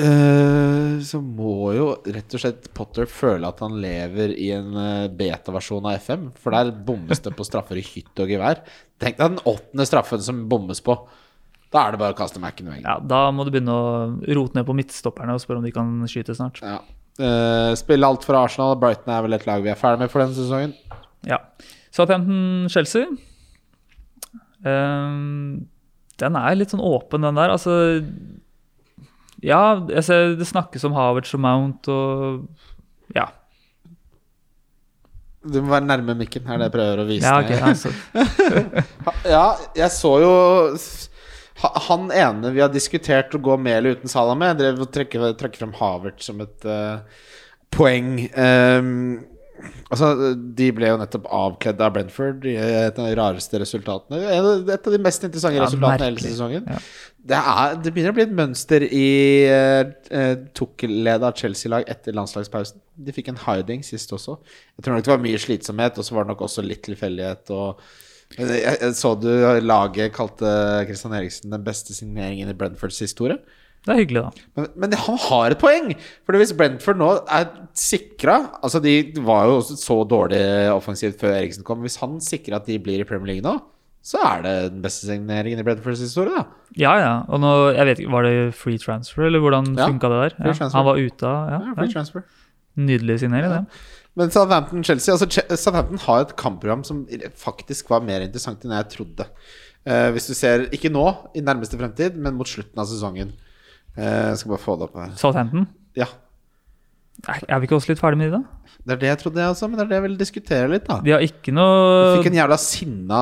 [0.00, 5.08] uh, Så må jo rett og slett Potter føle at han lever i en eh,
[5.12, 6.30] beta-versjon av FM.
[6.40, 8.62] For der bommes det på straffer i hytt og gevær.
[9.00, 10.96] Tenk deg den åttende straffen som bommes på.
[11.70, 12.86] Da er det bare å kaste Mac-en i veggen.
[12.88, 13.90] Ja, da må du begynne å
[14.34, 16.58] rote ned på midtstopperne og spørre om de kan skyte snart.
[16.64, 16.80] Ja.
[17.20, 18.74] Uh, spille alt for Arsenal.
[18.80, 20.74] Brighton er vel et lag vi er ferdig med for denne sesongen.
[21.28, 21.38] Ja.
[22.00, 23.06] Southampton-Chelsea.
[24.64, 25.66] Um,
[26.20, 27.54] den er litt sånn åpen, den der.
[27.54, 27.74] Altså
[29.40, 32.48] Ja, jeg ser det snakkes om Havertz og Mount og
[33.16, 33.30] Ja.
[35.40, 37.88] Du må være nærme mikken, er det jeg prøver å vise ja, okay, altså.
[39.34, 40.34] Ja, jeg så jo
[41.80, 45.32] Han ene vi har diskutert å gå med eller uten Salah med, drev og trekke,
[45.40, 47.00] trekke frem Havert som et uh,
[47.72, 48.14] poeng.
[48.34, 49.20] Ehm,
[49.90, 50.10] altså,
[50.56, 54.20] de ble jo nettopp avkledd av Brentford i et av de rareste resultatene.
[54.20, 56.68] Et av de mest interessante Ja, resultatene hele sesongen.
[56.68, 56.80] Ja.
[57.20, 59.08] Det, er, det begynner å bli et mønster i
[59.52, 62.80] uh, Tukkel-leda Chelsea-lag etter landslagspausen.
[63.00, 64.38] De fikk en hiding sist også.
[64.76, 67.52] Jeg tror nok det var mye slitsomhet, og så var det nok også litt tilfeldighet.
[67.52, 67.82] Og
[68.38, 69.30] jeg, jeg så du
[69.64, 70.50] laget kalte
[70.88, 73.40] Christian Eriksen den beste signeringen i Brentfords historie.
[73.80, 74.46] Det er hyggelig, da.
[74.58, 75.92] Men, men han har et poeng!
[76.28, 77.46] For hvis Brentford nå er
[77.80, 80.40] sikra Altså, de var jo så dårlig
[80.74, 81.80] offensivt før Eriksen kom.
[81.86, 83.54] Hvis han sikrer at de blir i Premier League nå,
[84.04, 86.44] så er det den beste signeringen i Brentfords historie, da.
[86.76, 87.14] Ja, ja.
[87.28, 90.36] Og nå, jeg vet ikke, Var det free transfer, eller hvordan Ja, funka det der?
[90.44, 91.96] Ja, han var ute av Ja, ja, free ja.
[91.96, 92.28] transfer.
[92.80, 93.82] Nydelig signering, det.
[94.18, 97.04] Men Southampton-Chelsea altså Southampton har et kampprogram som
[97.38, 99.26] faktisk var mer interessant enn jeg trodde.
[99.88, 101.06] Uh, hvis du ser, ikke nå,
[101.36, 103.32] i nærmeste fremtid, men mot slutten av sesongen.
[103.96, 105.14] Eh, jeg skal bare få det opp her.
[105.20, 105.66] Southampton.
[105.98, 106.06] Ja,
[107.28, 108.76] Er er vi ikke også litt ferdig med de, da?
[108.86, 110.86] det er det jeg trodde, jeg også, men det er det jeg vil diskutere litt,
[110.88, 111.00] da.
[111.04, 113.18] De har ikke noe Fikk en jævla sinna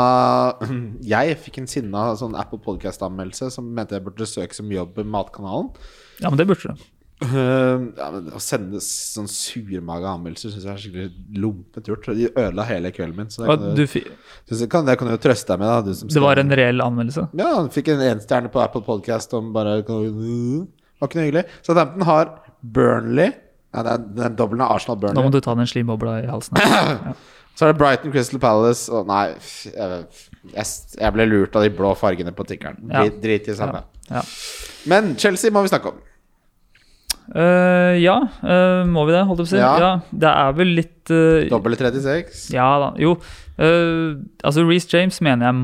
[1.14, 5.06] Jeg fikk en sinna sånn Apple Podcast-anmeldelse som mente jeg burde søke som jobb i
[5.08, 5.72] Matkanalen.
[6.22, 6.86] Ja, men det burde du.
[7.18, 12.06] Eh, ja, men Å sende sånn surmaga anmeldelser syns jeg er skikkelig lompent gjort.
[12.14, 13.32] De ødela hele kvelden min.
[13.34, 15.88] Så det kan, du, du, jeg kan, det kan du jo trøste deg med.
[15.88, 17.26] da det var en reell anmeldelse?
[17.38, 21.44] Ja, han fikk en enstjerne på Apple Podcast om bare var ikke noe hyggelig.
[21.66, 23.34] Southampton har Burnley
[23.68, 25.18] Nei, det er den dobbelen av Arsenal Burnley.
[25.18, 26.56] Nå må du ta den slimbobla i halsen.
[27.08, 27.16] Ja.
[27.58, 29.32] Så er det Brighton Crystal Palace og Nei,
[29.66, 30.04] jeg,
[30.54, 32.78] jeg, ble lurt av de blå fargene på tikkeren.
[32.86, 33.02] Ja.
[33.02, 33.80] Drit, drit i samme.
[34.06, 34.22] Ja.
[34.86, 35.98] Men Chelsea må vi snakke om.
[37.28, 39.60] Eh, ja, uh, må vi det, holdt jeg på å si?
[39.60, 39.72] Ja.
[39.82, 39.90] Ja.
[40.24, 42.48] det er vel litt uh, Dobbel 36.
[42.54, 42.92] Ja da.
[43.00, 43.18] Jo.
[43.60, 45.58] Uh, altså, Reece James mener jeg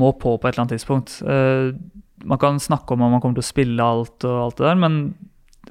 [0.00, 1.20] må på på et eller annet tidspunkt.
[2.20, 4.80] Man kan snakke om om han kommer til å spille alt og alt det der,
[4.82, 5.02] men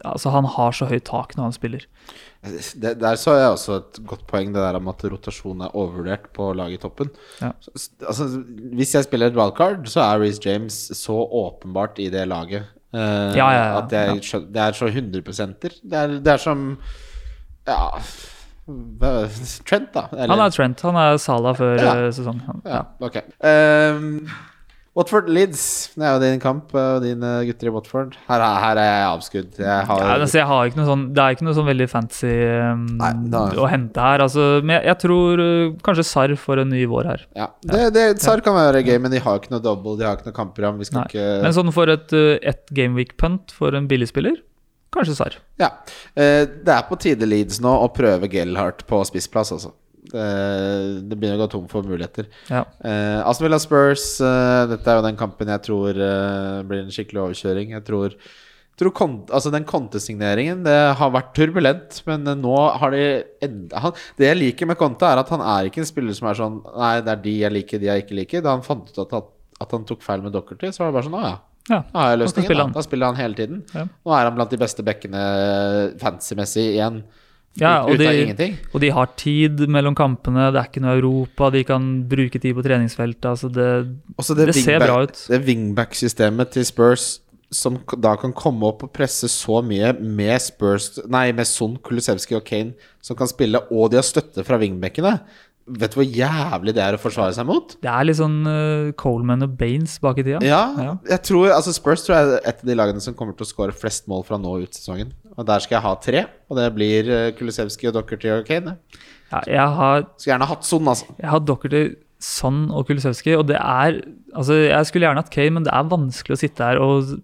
[0.06, 1.86] Altså, han har så høyt tak når han spiller.
[2.46, 6.30] Det, der så jeg også et godt poeng, det der om at rotasjon er overvurdert
[6.36, 7.10] på laget i toppen.
[7.42, 7.52] Ja.
[8.08, 8.30] Altså,
[8.78, 12.70] hvis jeg spiller et wildcard, så er Reece James så åpenbart i det laget.
[12.94, 13.78] Eh, Ja, ja, ja.
[13.84, 14.40] At jeg, ja.
[14.40, 16.78] det er så 100% det er, det er som
[17.68, 17.90] Ja
[19.66, 20.04] Trent, da.
[20.14, 20.82] Eller- Han er Trent.
[20.86, 21.94] Han er Sala før Ja.
[22.06, 22.62] eh, sesongen.
[22.66, 23.16] Ja, ok.
[23.44, 24.28] Ehm,
[25.00, 25.62] Watford Leeds,
[25.96, 28.18] det er jo din kamp, og dine gutter i Watford.
[28.28, 29.54] Her, er- her er jeg avskudd.
[29.64, 31.88] Jeg har Ja, altså jeg har ikke noe sånn, det er ikke noe sånn veldig
[31.92, 32.34] fancy
[32.74, 34.26] um, Nei, da- å hente her.
[34.26, 37.24] Altså, men jeg, jeg tror uh, kanskje Sarr får en ny vår her.
[37.40, 37.48] ja.
[37.64, 40.30] Det, det, Sarr kan være gøy, men de har ikke noe double, de har ikke
[40.34, 40.78] noe kampprogram.
[40.84, 41.08] Vi skal Nei.
[41.14, 44.42] ikke Men sånn for et, uh, et gameweek-punt for en billigspiller,
[44.92, 45.40] kanskje Sarr.
[45.62, 45.72] Ja.
[46.18, 49.72] Uh, det er på tide Leeds nå å prøve Gellhardt på spissplass, altså.
[50.10, 50.26] Det,
[51.06, 52.28] det begynner å gå tom for muligheter.
[52.50, 52.64] Ja.
[52.82, 56.94] Eh, Aston Villa Spurs, eh, dette er jo den kampen jeg tror eh, blir en
[56.94, 57.76] skikkelig overkjøring.
[57.78, 58.16] Jeg tror,
[58.80, 63.04] tror kont, altså Den kontesigneringen Det har vært turbulent, men eh, nå har de
[63.46, 66.32] enda han, Det jeg liker med Conte, er at han er ikke en spiller som
[66.32, 68.46] er sånn Nei, det er de jeg liker, de jeg ikke liker.
[68.46, 69.30] Da han fant ut at, at,
[69.68, 71.38] at han tok feil med Dockerty, så var det bare sånn Å ja.
[71.70, 72.58] Ja, Da har jeg løsningen.
[72.58, 72.68] Da.
[72.80, 73.60] da spiller han hele tiden.
[73.76, 73.84] Ja.
[73.86, 75.20] Nå er han blant de beste bekkene
[76.02, 77.04] fancy-messig igjen.
[77.58, 78.58] Ja, ut, og ut av de- ingenting.
[78.74, 82.54] Og de har tid mellom kampene, det er ikke noe Europa, de kan bruke tid
[82.56, 83.26] på treningsfeltet.
[83.26, 85.26] Altså det, Også det ser bra ut.
[85.28, 87.20] Det wingback-systemet til Spurs
[87.52, 92.36] som da kan komme opp og presse så mye med Spurs Nei, med Son, Kulusevski
[92.38, 95.16] og Kane som kan spille, og de har støtte fra wingbackene.
[95.70, 97.76] Vet du hvor jævlig det er å forsvare seg mot?
[97.84, 100.40] Det er litt sånn uh, Coleman og Baines bak i tida.
[100.46, 100.96] Ja, Ja.
[101.12, 103.50] jeg tror Altså Spurs tror jeg er et av de lagene som kommer til å
[103.52, 105.14] skåre flest mål fra nå ut sesongen.
[105.38, 108.78] Og der skal jeg ha tre, og det blir Kulisevski og Dockerty og Kane.
[109.32, 111.06] Ja, jeg har Skulle gjerne hatt Son, altså.
[111.22, 111.84] Jeg har Dockerty,
[112.20, 114.02] Son og Kulisevski og det er
[114.36, 117.16] Altså, jeg skulle gjerne hatt Kane, men det er vanskelig å sitte her og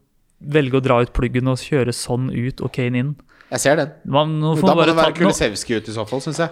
[0.42, 3.12] velge å dra ut pluggen og kjøre Son ut og Kane inn.
[3.52, 3.92] Jeg ser den.
[4.10, 6.50] Man, Da man må det være Kulisevski ut i så fall, syns jeg.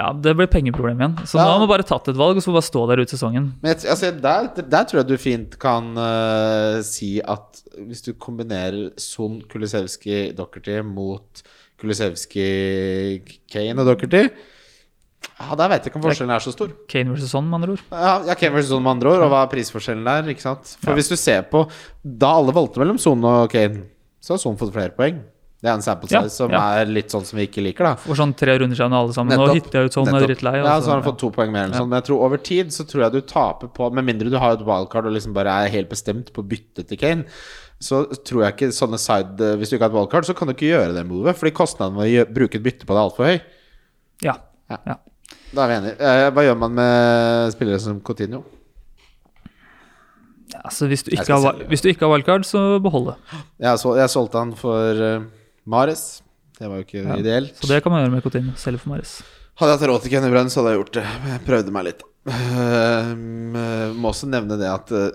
[0.00, 1.16] Ja, det ble pengeproblem igjen.
[1.28, 1.44] Så Ja.
[1.44, 3.50] nå har man bare tatt et valg, og så bare stå der ut sesongen.
[3.60, 8.14] Men jeg, altså, der, der tror jeg du fint kan uh, si at hvis du
[8.14, 11.42] kombinerer Son, Kulisevskij, Dockerty mot
[11.80, 13.20] Kulisevskij,
[13.52, 14.24] Kane og Dockerty
[15.40, 16.72] ja, Der vet jeg ikke om forskjellen er så stor.
[16.88, 17.84] Kane versus Son, med andre ord.
[17.92, 20.28] Ja, ja Kane versus Son med andre ord, og hva er prisforskjellen der?
[20.32, 20.76] Ikke sant?
[20.84, 21.64] For hvis du ser på
[22.02, 23.84] Da alle valgte mellom Son og Kane,
[24.20, 25.20] så har Son fått flere poeng.
[25.60, 26.60] Det er en sample size Ja, som ja.
[26.80, 27.94] er litt sånn som vi ikke liker, da.
[28.00, 29.34] For sånn tre runder siden alle sammen.
[29.34, 29.50] Nettopp.
[29.50, 30.30] Nå hitter jeg ut sånn, og er Nettopp.
[30.30, 30.52] drittlei.
[30.56, 31.80] Ja, så har han fått to poeng mer eller Ja.
[31.82, 31.88] sånn.
[31.90, 34.52] Men jeg tror over tid så tror jeg du taper på Med mindre du har
[34.56, 37.24] et wildcard og liksom bare er helt bestemt på å bytte til Kane,
[37.80, 40.54] så tror jeg ikke sånne side Hvis du ikke har et wildcard, så kan du
[40.54, 43.24] ikke gjøre det movet, fordi kostnaden ved å bruke et bytte på det er altfor
[43.28, 43.40] høy.
[44.22, 44.36] Ja.
[44.70, 44.78] Ja.
[44.86, 44.96] ja.
[45.52, 46.00] Da er vi enige.
[46.00, 48.44] Eh, Hva gjør man med spillere som Coutinho?
[50.64, 51.66] Altså, hvis, du ikke har, selge.
[51.70, 53.14] hvis du ikke har wildcard, så behold det.
[53.62, 55.20] Jeg, så, jeg solgte han for uh,
[55.66, 56.22] Mares.
[56.58, 57.16] Det var jo ikke Ja.
[57.16, 57.54] ideelt.
[57.56, 58.52] Så det kan man gjøre med Coutinho.
[58.56, 59.22] Selge for Mares.
[59.56, 61.04] Hadde jeg hatt råd til Kenny Brunn, så hadde jeg gjort det.
[61.30, 62.02] Jeg prøvde meg litt.
[62.28, 63.14] Uh,
[63.96, 65.10] må også nevne det at uh,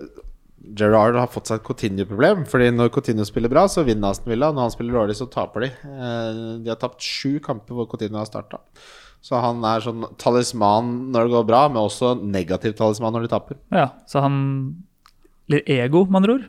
[0.76, 2.46] Gerrard har fått seg et Coutinho-problem.
[2.50, 4.52] Fordi når Coutinho spiller bra, så vinner Aston Villa.
[4.54, 5.72] Når han spiller dårlig, så taper de.
[5.86, 8.62] Uh, de har tapt sju kamper hvor Coutinho har starta.
[9.26, 13.32] Så han er sånn talisman når det går bra, men også negativ talisman når de
[13.34, 13.58] taper.
[13.74, 14.36] Ja, så han
[15.50, 16.46] blir ego, med andre ord.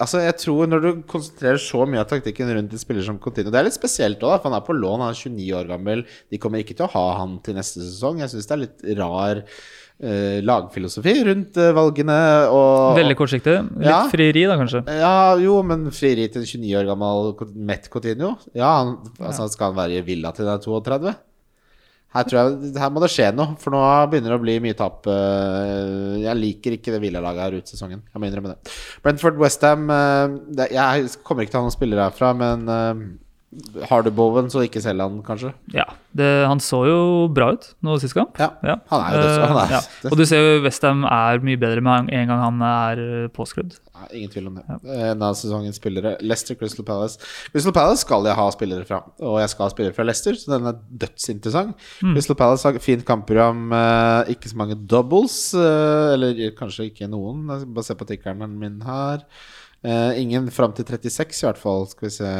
[0.00, 3.52] Altså, jeg tror Når du konsentrerer så mye av taktikken rundt en spiller som Coutinho
[3.52, 6.04] Det er litt spesielt òg, for han er på lån, han er 29 år gammel.
[6.32, 8.22] De kommer ikke til å ha han til neste sesong.
[8.24, 12.16] Jeg syns det er litt rar eh, lagfilosofi rundt eh, valgene.
[12.52, 13.56] Og, Veldig kortsiktig.
[13.76, 14.00] Litt Ja.
[14.12, 14.82] frieri, da, kanskje.
[15.00, 18.36] Ja, jo, men frieri til en 29 år gammel Met Coutinho?
[18.56, 21.14] Ja, han, altså, skal han være i villa til han er 32?
[22.14, 23.80] Her, jeg, her må det skje noe, for nå
[24.12, 25.04] begynner det å bli mye tap.
[25.10, 28.00] eh, Jeg liker ikke det villalaget her ut sesongen.
[28.12, 28.72] Jeg må innrømme det.
[29.04, 32.64] Brentford Westham Jeg kommer ikke til å ha noen spillere herfra, men
[33.54, 35.52] eh, har du Bowen, så ikke selger han, kanskje.
[35.74, 35.84] Ja,
[36.16, 36.98] det, Han så jo
[37.32, 38.36] bra ut nå sist kamp.
[38.38, 38.76] Ja, Ja.
[38.90, 39.48] han er jo det.
[39.48, 40.10] Han er, Eh, ja.
[40.10, 43.76] Og du ser jo Westham er mye bedre med en gang han er eh, påskrudd.
[43.96, 44.64] Ja, ingen tvil om det.
[44.92, 46.16] En av sesongens spillere.
[46.20, 47.16] Leicester Crystal Palace.
[47.52, 50.52] Crystal Palace skal jeg ha spillere fra, og jeg skal ha spillere fra Leicester, så
[50.52, 50.76] den er
[51.06, 51.76] dødsinteressant.
[52.02, 57.46] Crystal Palace har fint kampprogram, eh, ikke så mange doubles, eh, eller kanskje ikke noen.
[57.72, 59.24] Bare se på tikkeren min her.
[59.84, 61.86] Eh, ingen fram til 36, i hvert fall.
[61.86, 62.30] Skal vi se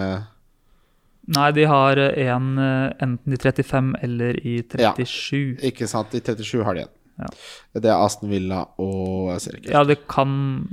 [1.34, 5.58] Nei, de har en eh, enten i 35 eller i 37.
[5.72, 6.94] Ikke sant, i 37 har de en.
[7.16, 7.30] Ja.
[7.80, 9.72] Det er Aston Villa og Jeg ser ikke.
[9.72, 10.32] Ja, det kan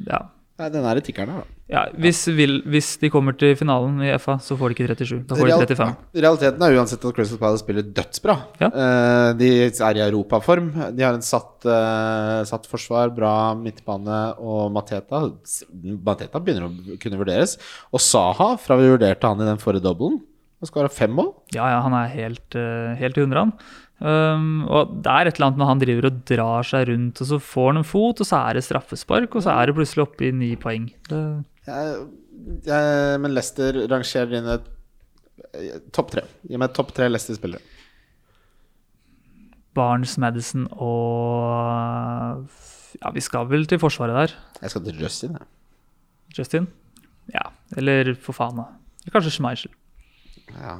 [0.09, 0.25] Ja.
[0.59, 1.53] Nei, den er i tikkeren her, da.
[1.73, 5.23] Ja, hvis, vil, hvis de kommer til finalen i FA, så får de ikke 37.
[5.25, 5.95] Da får de Real- 35.
[6.25, 8.35] Realiteten er uansett at Crystal Palace spiller dødsbra.
[8.61, 8.67] Ja.
[8.69, 10.67] Eh, de er i europaform.
[10.93, 15.23] De har en satt, eh, satt forsvar, bra midtbane og Mateta
[15.73, 17.57] Mateta begynner å kunne vurderes.
[17.91, 20.21] Og Saha, fra vi vurderte han i den forrige dobbelen,
[20.63, 21.33] han skåra fem mål.
[21.55, 23.45] Ja, ja, han er helt, eh, helt i hundre.
[24.03, 27.29] Um, og det er et eller annet med han driver og drar seg rundt, og
[27.29, 30.03] så får han en fot, og så er det straffespark, og så er det plutselig
[30.03, 30.89] oppe i ni poeng.
[31.07, 31.21] Det,
[31.67, 31.93] Jeg,
[32.67, 34.65] jeg, men Leicester rangerer inn et
[35.95, 36.25] topp tre.
[36.49, 37.61] Gi meg topp tre Leicester-spillere.
[39.73, 42.43] Barnes, Madison og
[43.01, 44.35] Ja, vi skal vel til forsvaret der.
[44.61, 45.37] Jeg skal til Justin.
[45.39, 45.47] jeg.
[46.37, 46.67] Justin?
[47.33, 47.47] Ja,
[47.77, 48.67] eller for faen, da.
[49.13, 49.71] Kanskje Schmeichel.
[50.51, 50.75] Ja,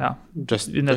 [0.00, 0.14] Ja.
[0.50, 0.90] Justin,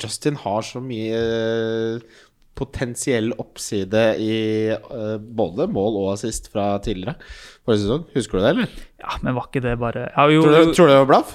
[0.00, 2.20] Justin har så mye eh,
[2.54, 4.36] potensiell oppside i
[4.70, 7.16] eh, både mål og assist fra tidligere
[7.64, 8.04] forrige sesong.
[8.14, 8.76] Husker du det, eller?
[9.02, 11.34] ja, men var ikke det bare ja, jo, Tror du, tror du det var blaff?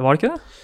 [0.00, 0.58] Var det ikke det?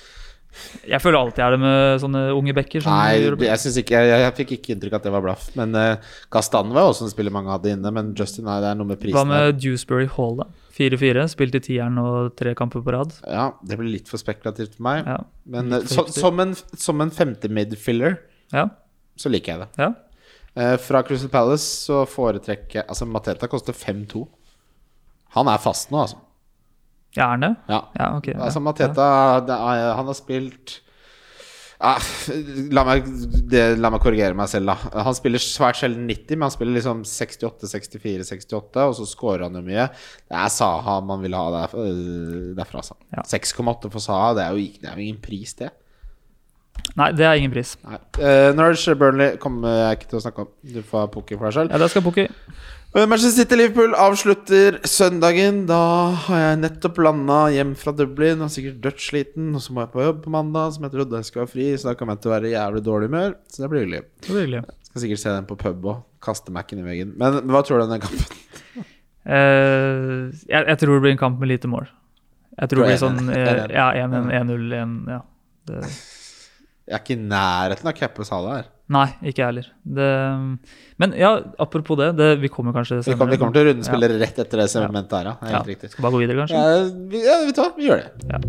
[0.88, 2.84] Jeg føler alltid er det med sånne unge backer.
[2.88, 5.48] Nei, jeg, ikke, jeg, jeg fikk ikke inntrykk av at det var blaff.
[5.58, 7.92] Men uh, Gastan var også en spiller mange hadde inne.
[7.92, 10.48] Men Justin nei, det er noe med prisen Hva med Dewsbury Hall, da?
[10.76, 13.14] 4-4, spilt i tieren og tre kamper på rad.
[13.24, 15.06] Ja, det blir litt for spekulativt for meg.
[15.08, 18.18] Ja, Men eh, for så, som, en, som en femte midfiller
[18.52, 18.68] ja,
[19.16, 19.70] så liker jeg det.
[19.80, 19.92] ja.
[20.56, 24.22] Eh, fra Crystal Palace så foretrekker jeg Altså, Mateta koster 5-2.
[25.36, 26.16] Han er fast nå, altså.
[27.68, 27.80] Ja.
[27.96, 28.30] Ja, ok.
[28.34, 29.06] Altså, Mateta
[29.44, 30.78] det er, Han har spilt
[31.78, 32.02] ah,
[32.72, 33.08] la, meg,
[33.50, 35.02] det, la meg korrigere meg selv, da.
[35.06, 39.46] Han spiller svært sjelden 90, men han spiller liksom 68, 64, 68, og så scorer
[39.46, 39.88] han jo mye.
[40.26, 42.98] Det er Saha man vil ha der, øh, derfra, altså.
[43.14, 43.26] Ja.
[43.36, 45.72] 6,8 for Saha, det er, jo, det er jo ingen pris, det.
[46.96, 47.74] Nei, det er ingen pris.
[47.84, 47.98] Nei.
[48.20, 50.50] Uh, Norwich Burnley kommer jeg ikke til å snakke om.
[50.76, 51.74] Du får poker for deg selv.
[51.74, 52.26] Ja, det skal Pukki.
[52.96, 55.66] Uh, Manchester City-Liverpool avslutter søndagen.
[55.68, 55.80] Da
[56.24, 59.50] har jeg nettopp landa hjem fra Dublin og sikkert dødssliten.
[59.52, 61.66] Og så må jeg på jobb på mandag, som jeg trodde jeg skulle ha fri.
[61.76, 63.34] Så da kommer jeg til å være i jævlig dårlig humør.
[63.52, 64.00] Så det blir hyggelig.
[64.24, 64.62] Det blir hyggelig.
[64.88, 67.10] Skal sikkert se den på pub og kaste Mac-en i veggen.
[67.20, 68.86] Men hva tror du om den kampen?
[69.28, 71.90] Uh, jeg, jeg tror det blir en kamp med lite mål.
[72.56, 75.20] Jeg tror det blir sånn jeg eh, ja, 1-1, 1-0, 1 Ja.
[75.68, 75.82] Det,
[76.86, 78.72] Jeg er ikke i nærheten av cappe Sala her.
[78.92, 79.68] Nei, ikke jeg heller.
[79.98, 80.08] Det,
[81.02, 81.32] men ja,
[81.62, 84.38] apropos det, det vi kommer kanskje Vi kommer, vi kommer til å runde spillet rett
[84.44, 85.34] etter det segmentet her, ja.
[85.40, 85.56] Det Ja.
[85.58, 85.90] helt riktig.
[85.92, 86.60] Skal bare gå videre, kanskje?
[86.62, 86.84] Ja,
[87.14, 88.42] vi, ja, vi, tar, vi gjør det.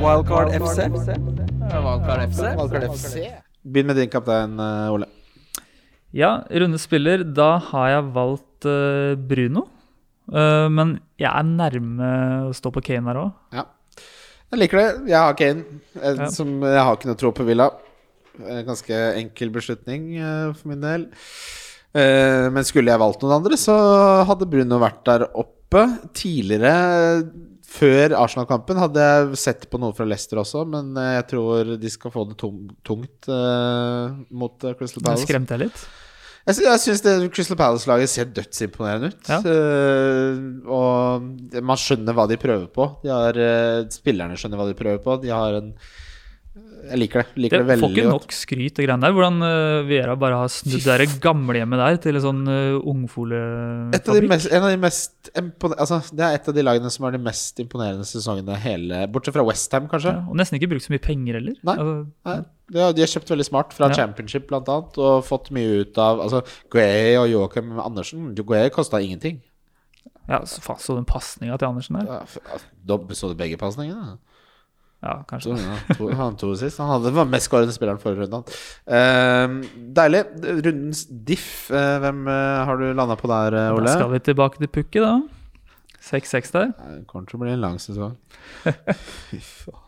[0.00, 0.88] Wildcard FC.
[0.88, 2.42] Wildcard FC.
[2.60, 3.26] Wildcard FC.
[3.62, 5.06] Begynn med din kaptein, eh, Ole.
[6.12, 7.22] Ja, runde spiller.
[7.24, 9.66] Da har jeg valgt uh, Bruno.
[10.28, 12.10] Uh, men jeg er nærme
[12.48, 13.30] å stå på Kane her òg.
[13.56, 13.64] Ja.
[14.52, 14.88] Jeg liker det.
[15.08, 15.80] Jeg har Kane.
[15.96, 16.28] Jeg, Ja.
[16.28, 17.70] Som, jeg har ikke noe tro på Villa.
[18.40, 21.08] En ganske enkel beslutning eh, for min del.
[21.92, 23.74] Eh, men skulle jeg valgt noen andre, så
[24.28, 25.82] hadde Bruno vært der oppe.
[26.16, 26.72] Tidligere,
[27.72, 31.92] før Arsenal-kampen, hadde jeg sett på noe fra Leicester også, men eh, jeg tror de
[31.92, 35.28] skal få det tungt eh, mot eh, Crystal Palace.
[35.28, 35.84] Skremte jeg litt?
[36.42, 39.28] Jeg, sy syns Crystal Palace-laget ser dødsimponerende ut.
[39.30, 39.38] Ja.
[39.46, 42.88] Eh, og man skjønner hva de prøver på.
[43.04, 45.20] De har, eh, spillerne skjønner hva de prøver på.
[45.22, 45.70] De har en
[46.82, 47.28] Jeg liker det.
[47.32, 49.14] Det Liker det, får veldig ikke nok skryt, og greiene der.
[49.16, 52.72] Hvordan uh, Viera bare har snudd det gamlehjemmet der til en sånn uh, Et av
[52.74, 54.48] de ungfolefabrikk.
[54.50, 57.62] en av de mest altså, Det er et av de lagene som har de mest
[57.62, 60.16] imponerende sesongene hele Bortsett fra Westham, kanskje.
[60.16, 61.60] Ja, og nesten ikke brukt så mye penger heller.
[61.62, 61.76] Nei.
[61.76, 61.94] Altså,
[62.28, 62.36] Nei,
[62.72, 64.00] de, har, de har kjøpt veldig smart fra Ja.
[64.02, 68.98] Championship blant annet, og fått mye ut av Altså, Guay og Joachim Andersen Guay kosta
[69.02, 69.40] ingenting.
[70.26, 72.10] ja, så, faen, så den pasninga til Andersen der?
[72.10, 74.18] Ja, ja, Så du begge pasningene?
[75.02, 75.50] Ja, kanskje.
[75.50, 75.70] kanskje.
[75.72, 76.78] ja, to, han to sist.
[76.78, 78.56] Han hadde, var mest skårende spilleren forrige runde.
[78.86, 79.56] Eh,
[79.98, 80.22] deilig.
[80.62, 81.48] Rundens diff.
[81.74, 83.88] uh, hvem uh, har du landa på der, eh, Ole?
[83.90, 85.16] Da skal vi tilbake til Pukki, da.
[86.02, 86.70] 6-6 der.
[86.78, 88.14] Det kommer til å bli en lang sesong.
[89.30, 89.80] Fy faen.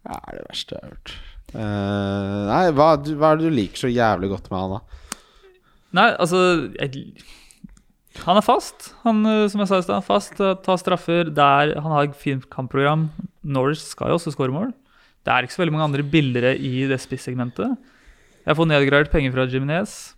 [0.00, 1.16] Det er det verste jeg har hørt.
[1.50, 5.00] Nei, hva, du, hva er det du liker så jævlig godt med han, da?
[5.98, 6.40] Nei, altså
[6.78, 7.10] jeg,
[8.26, 8.92] Han er fast.
[9.04, 10.40] Han, eh, som jeg sa i stad, fast.
[10.42, 11.74] eh, Tar straffer der.
[11.80, 13.08] Han har et fint kampprogram.
[13.44, 14.72] Norwich skal jo også skåre mål.
[15.24, 17.76] Det er ikke så veldig mange andre billigere i det spissegmentet.
[18.46, 20.14] Jeg får nedgradert penger fra Jiminez.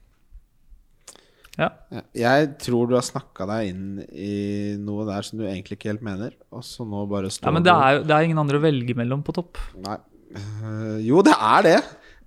[1.59, 1.69] Ja.
[2.17, 6.05] Jeg tror du har snakka deg inn i noe der som du egentlig ikke helt
[6.07, 8.63] mener, og så nå bare står ja, men det er det er ingen andre å
[8.65, 9.61] velge mellom på topp.
[9.85, 9.99] Nei.
[10.33, 11.77] Eh, jo, det er det.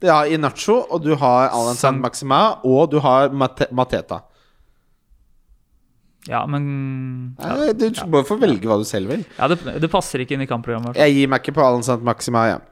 [0.04, 4.22] Det er Inacho, og du har Alan San San- Maxima, og du har Mate Mateta.
[6.28, 9.26] Ja, men Nei, du må få velge hva du selv vil.
[9.38, 10.98] ja, det, det passer ikke inn i kampprogrammet.
[10.98, 12.64] Jeg gir meg ikke på Alan Sant Maxima, jeg.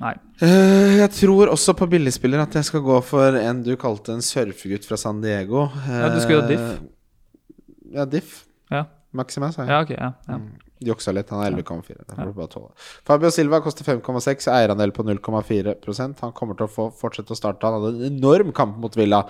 [0.00, 0.14] Nei.
[0.42, 4.24] Eh, jeg tror også på billigspiller at jeg skal gå for en du kalte en
[4.24, 5.68] surfegutt fra San Diego.
[5.86, 6.80] Ja, du skulle ha Diff.
[7.94, 8.32] Ja, Diff.
[8.74, 8.86] Ja.
[9.14, 9.70] Maxima, sa jeg.
[9.70, 9.92] Ja, ok.
[9.94, 10.40] Ja, ja.
[10.82, 11.30] Juksa litt.
[11.30, 12.00] Han er 11,4.
[12.02, 12.72] Det får du bare tåle.
[13.06, 17.68] Fabio Silva koster 5,6, eierandel på 0,4% Han kommer til å få fortsette å starte.
[17.68, 19.22] Han hadde en enorm kamp mot Villa.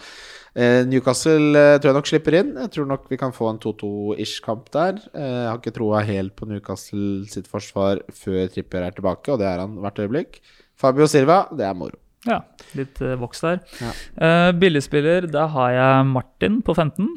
[0.54, 2.54] Eh, Newcastle eh, tror jeg nok slipper inn.
[2.64, 5.02] Jeg tror nok vi kan få en 2-2-ish-kamp der.
[5.12, 9.50] Eh, har ikke troa helt på Newcastle sitt forsvar før Trippier er tilbake, og det
[9.50, 10.40] er han hvert øyeblikk.
[10.80, 12.00] Fabio Silva, det er moro.
[12.26, 12.40] ja.
[12.78, 13.60] Litt uh, voks der.
[13.82, 13.92] Ja.
[14.26, 17.10] Eh, billigspiller, da har jeg Martin på 15.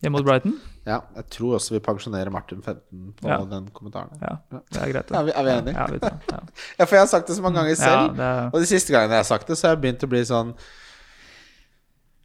[0.00, 0.54] Hjemme mot Brighton.
[0.90, 3.38] Ja, jeg tror også vi pensjonerer Martin 15 på Ja.
[3.54, 4.10] den kommentaren.
[4.20, 5.10] Ja, det er greit.
[5.30, 5.74] Vi, er vi enige?
[5.78, 5.86] Ja.
[6.02, 6.42] Ja.
[6.80, 8.16] Ja, for jeg har sagt det så mange ganger Ja, selv.
[8.18, 10.22] det Og de siste gangene jeg har sagt det, så har jeg begynt å bli
[10.26, 10.54] sånn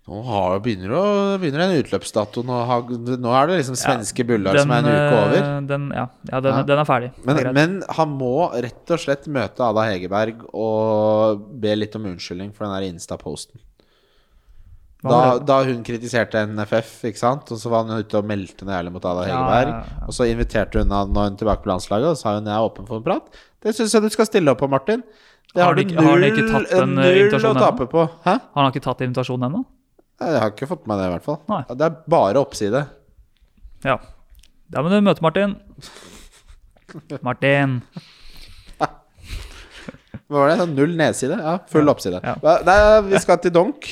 [0.06, 1.04] Nå har, begynner, å,
[1.42, 2.44] begynner en utløpsdato.
[2.46, 2.84] Nå, har,
[3.18, 5.38] nå er det liksom svenske Bullar som er en uke over.
[5.40, 6.66] eh, Den, ja, ja, den, Ja.
[6.70, 7.08] den er ferdig.
[7.26, 12.06] Men, er men han må rett og slett møte Ada Hegerberg og be litt om
[12.06, 13.58] unnskyldning for den der Insta-posten.
[15.12, 18.74] Da, da hun kritiserte NFF, ikke sant, og så var hun ute og meldte noe
[18.78, 19.70] jævlig mot Ada Ja, Hegerberg.
[19.70, 20.08] ja, ja.
[20.10, 22.66] Og så inviterte hun han når hun tilbake på landslaget, og sa hun jeg er
[22.70, 23.40] åpen for en prat.
[23.62, 25.04] Det syns jeg du skal stille opp på, Martin.
[25.54, 28.10] Det Har har, du ikke- har ikke tatt den, eh, null å tape på.
[28.26, 28.34] Hæ?
[28.54, 29.66] Har han ikke tatt invitasjonen ennå?
[30.20, 31.40] Jeg har ikke fått med det, i hvert fall.
[31.50, 31.64] Nei.
[31.70, 32.88] Det er bare oppside.
[33.84, 33.98] Ja.
[34.72, 35.56] Da må du møte Martin.
[37.22, 37.82] Martin.
[40.26, 40.66] Hva var det?
[40.74, 41.38] Null nedside?
[41.38, 42.20] Ja, full oppside.
[42.24, 42.36] Ja.
[42.66, 43.86] Nei, vi skal til donk.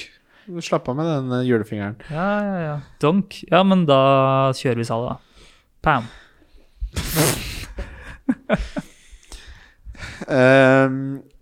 [0.61, 1.95] Slapp av med den eh, julefingeren.
[2.11, 2.79] Ja, ja, ja.
[2.99, 3.43] Donk.
[3.51, 5.19] Ja, men da kjører vi Salah, da.
[5.83, 6.07] Pam.
[10.27, 10.97] um,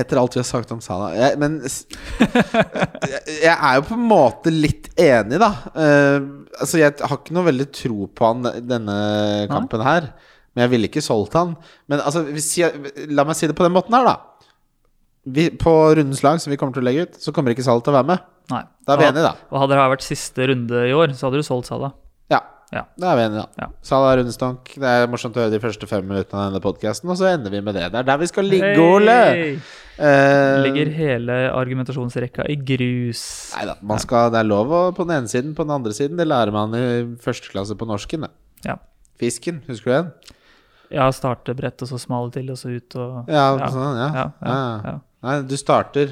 [0.00, 1.70] etter alt vi har sagt om Salah jeg, Men jeg,
[3.46, 5.52] jeg er jo på en måte litt enig, da.
[5.76, 8.96] Uh, altså, jeg har ikke noe veldig tro på han denne
[9.52, 10.14] kampen her.
[10.54, 11.56] Men jeg ville ikke solgt han.
[11.90, 14.33] Men altså, hvis jeg, la meg si det på den måten her, da.
[15.24, 17.80] Vi, på rundens lag, som vi kommer til å legge ut, så kommer ikke Salah
[17.84, 18.24] til å være med.
[18.52, 18.62] Nei.
[18.84, 19.34] Da er vi enige, da.
[19.50, 21.94] Og hadde det vært siste runde i år, så hadde du solgt Salah.
[22.32, 22.42] Ja.
[22.74, 22.82] Ja.
[23.00, 23.62] Da er vi enige, da.
[23.64, 23.68] Ja.
[23.86, 24.74] Salah rundestank.
[24.82, 27.54] Det er morsomt å høre de første fem minuttene av denne podkasten, og så ender
[27.54, 27.86] vi med det.
[27.94, 29.16] Det er der vi skal ligge, Ole!
[29.30, 29.56] Hey!
[29.94, 33.22] Eh, Ligger hele argumentasjonsrekka i grus.
[33.54, 35.54] Nei da, det er lov å, på den ene siden.
[35.54, 36.84] På den andre siden, det lærer man i
[37.22, 38.26] første klasse på norsken.
[38.26, 38.32] Det.
[38.66, 38.76] Ja.
[39.22, 40.12] Fisken, husker du den?
[40.94, 43.68] Ja, starte bredt, og så smale til, og så ut, og Ja, Ja.
[43.72, 44.08] sånn, ja.
[44.14, 44.98] Ja, ja, ja.
[45.24, 46.10] Nei, du starter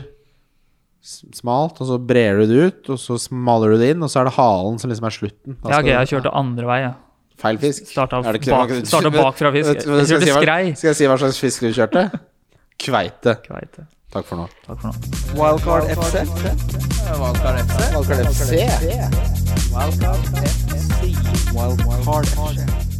[1.02, 4.20] smalt, og så brer du det ut, og så smaler du det inn, og så
[4.22, 5.56] er det halen som liksom er slutten.
[5.62, 6.94] Da Ja, ok, jeg du- kjørte andre vei, jeg.
[7.42, 7.86] Feil fisk.
[7.90, 9.74] Starta det bak, starta bakfra fisk.
[9.74, 10.76] Jeg skal kjørte si hva- skrei.
[10.78, 12.04] Skal jeg si hva slags fisk du kjørte?
[12.78, 13.34] Kveite.
[13.42, 13.86] Kveite.
[14.12, 14.46] Takk for nå.
[14.66, 14.94] Takk for nå.
[15.40, 16.14] Wildcard FC.
[17.18, 17.78] Wildcard FC.
[17.92, 18.50] Wildcard FC.
[19.74, 21.02] Wildcard FC.
[21.52, 22.91] Wildcard FC.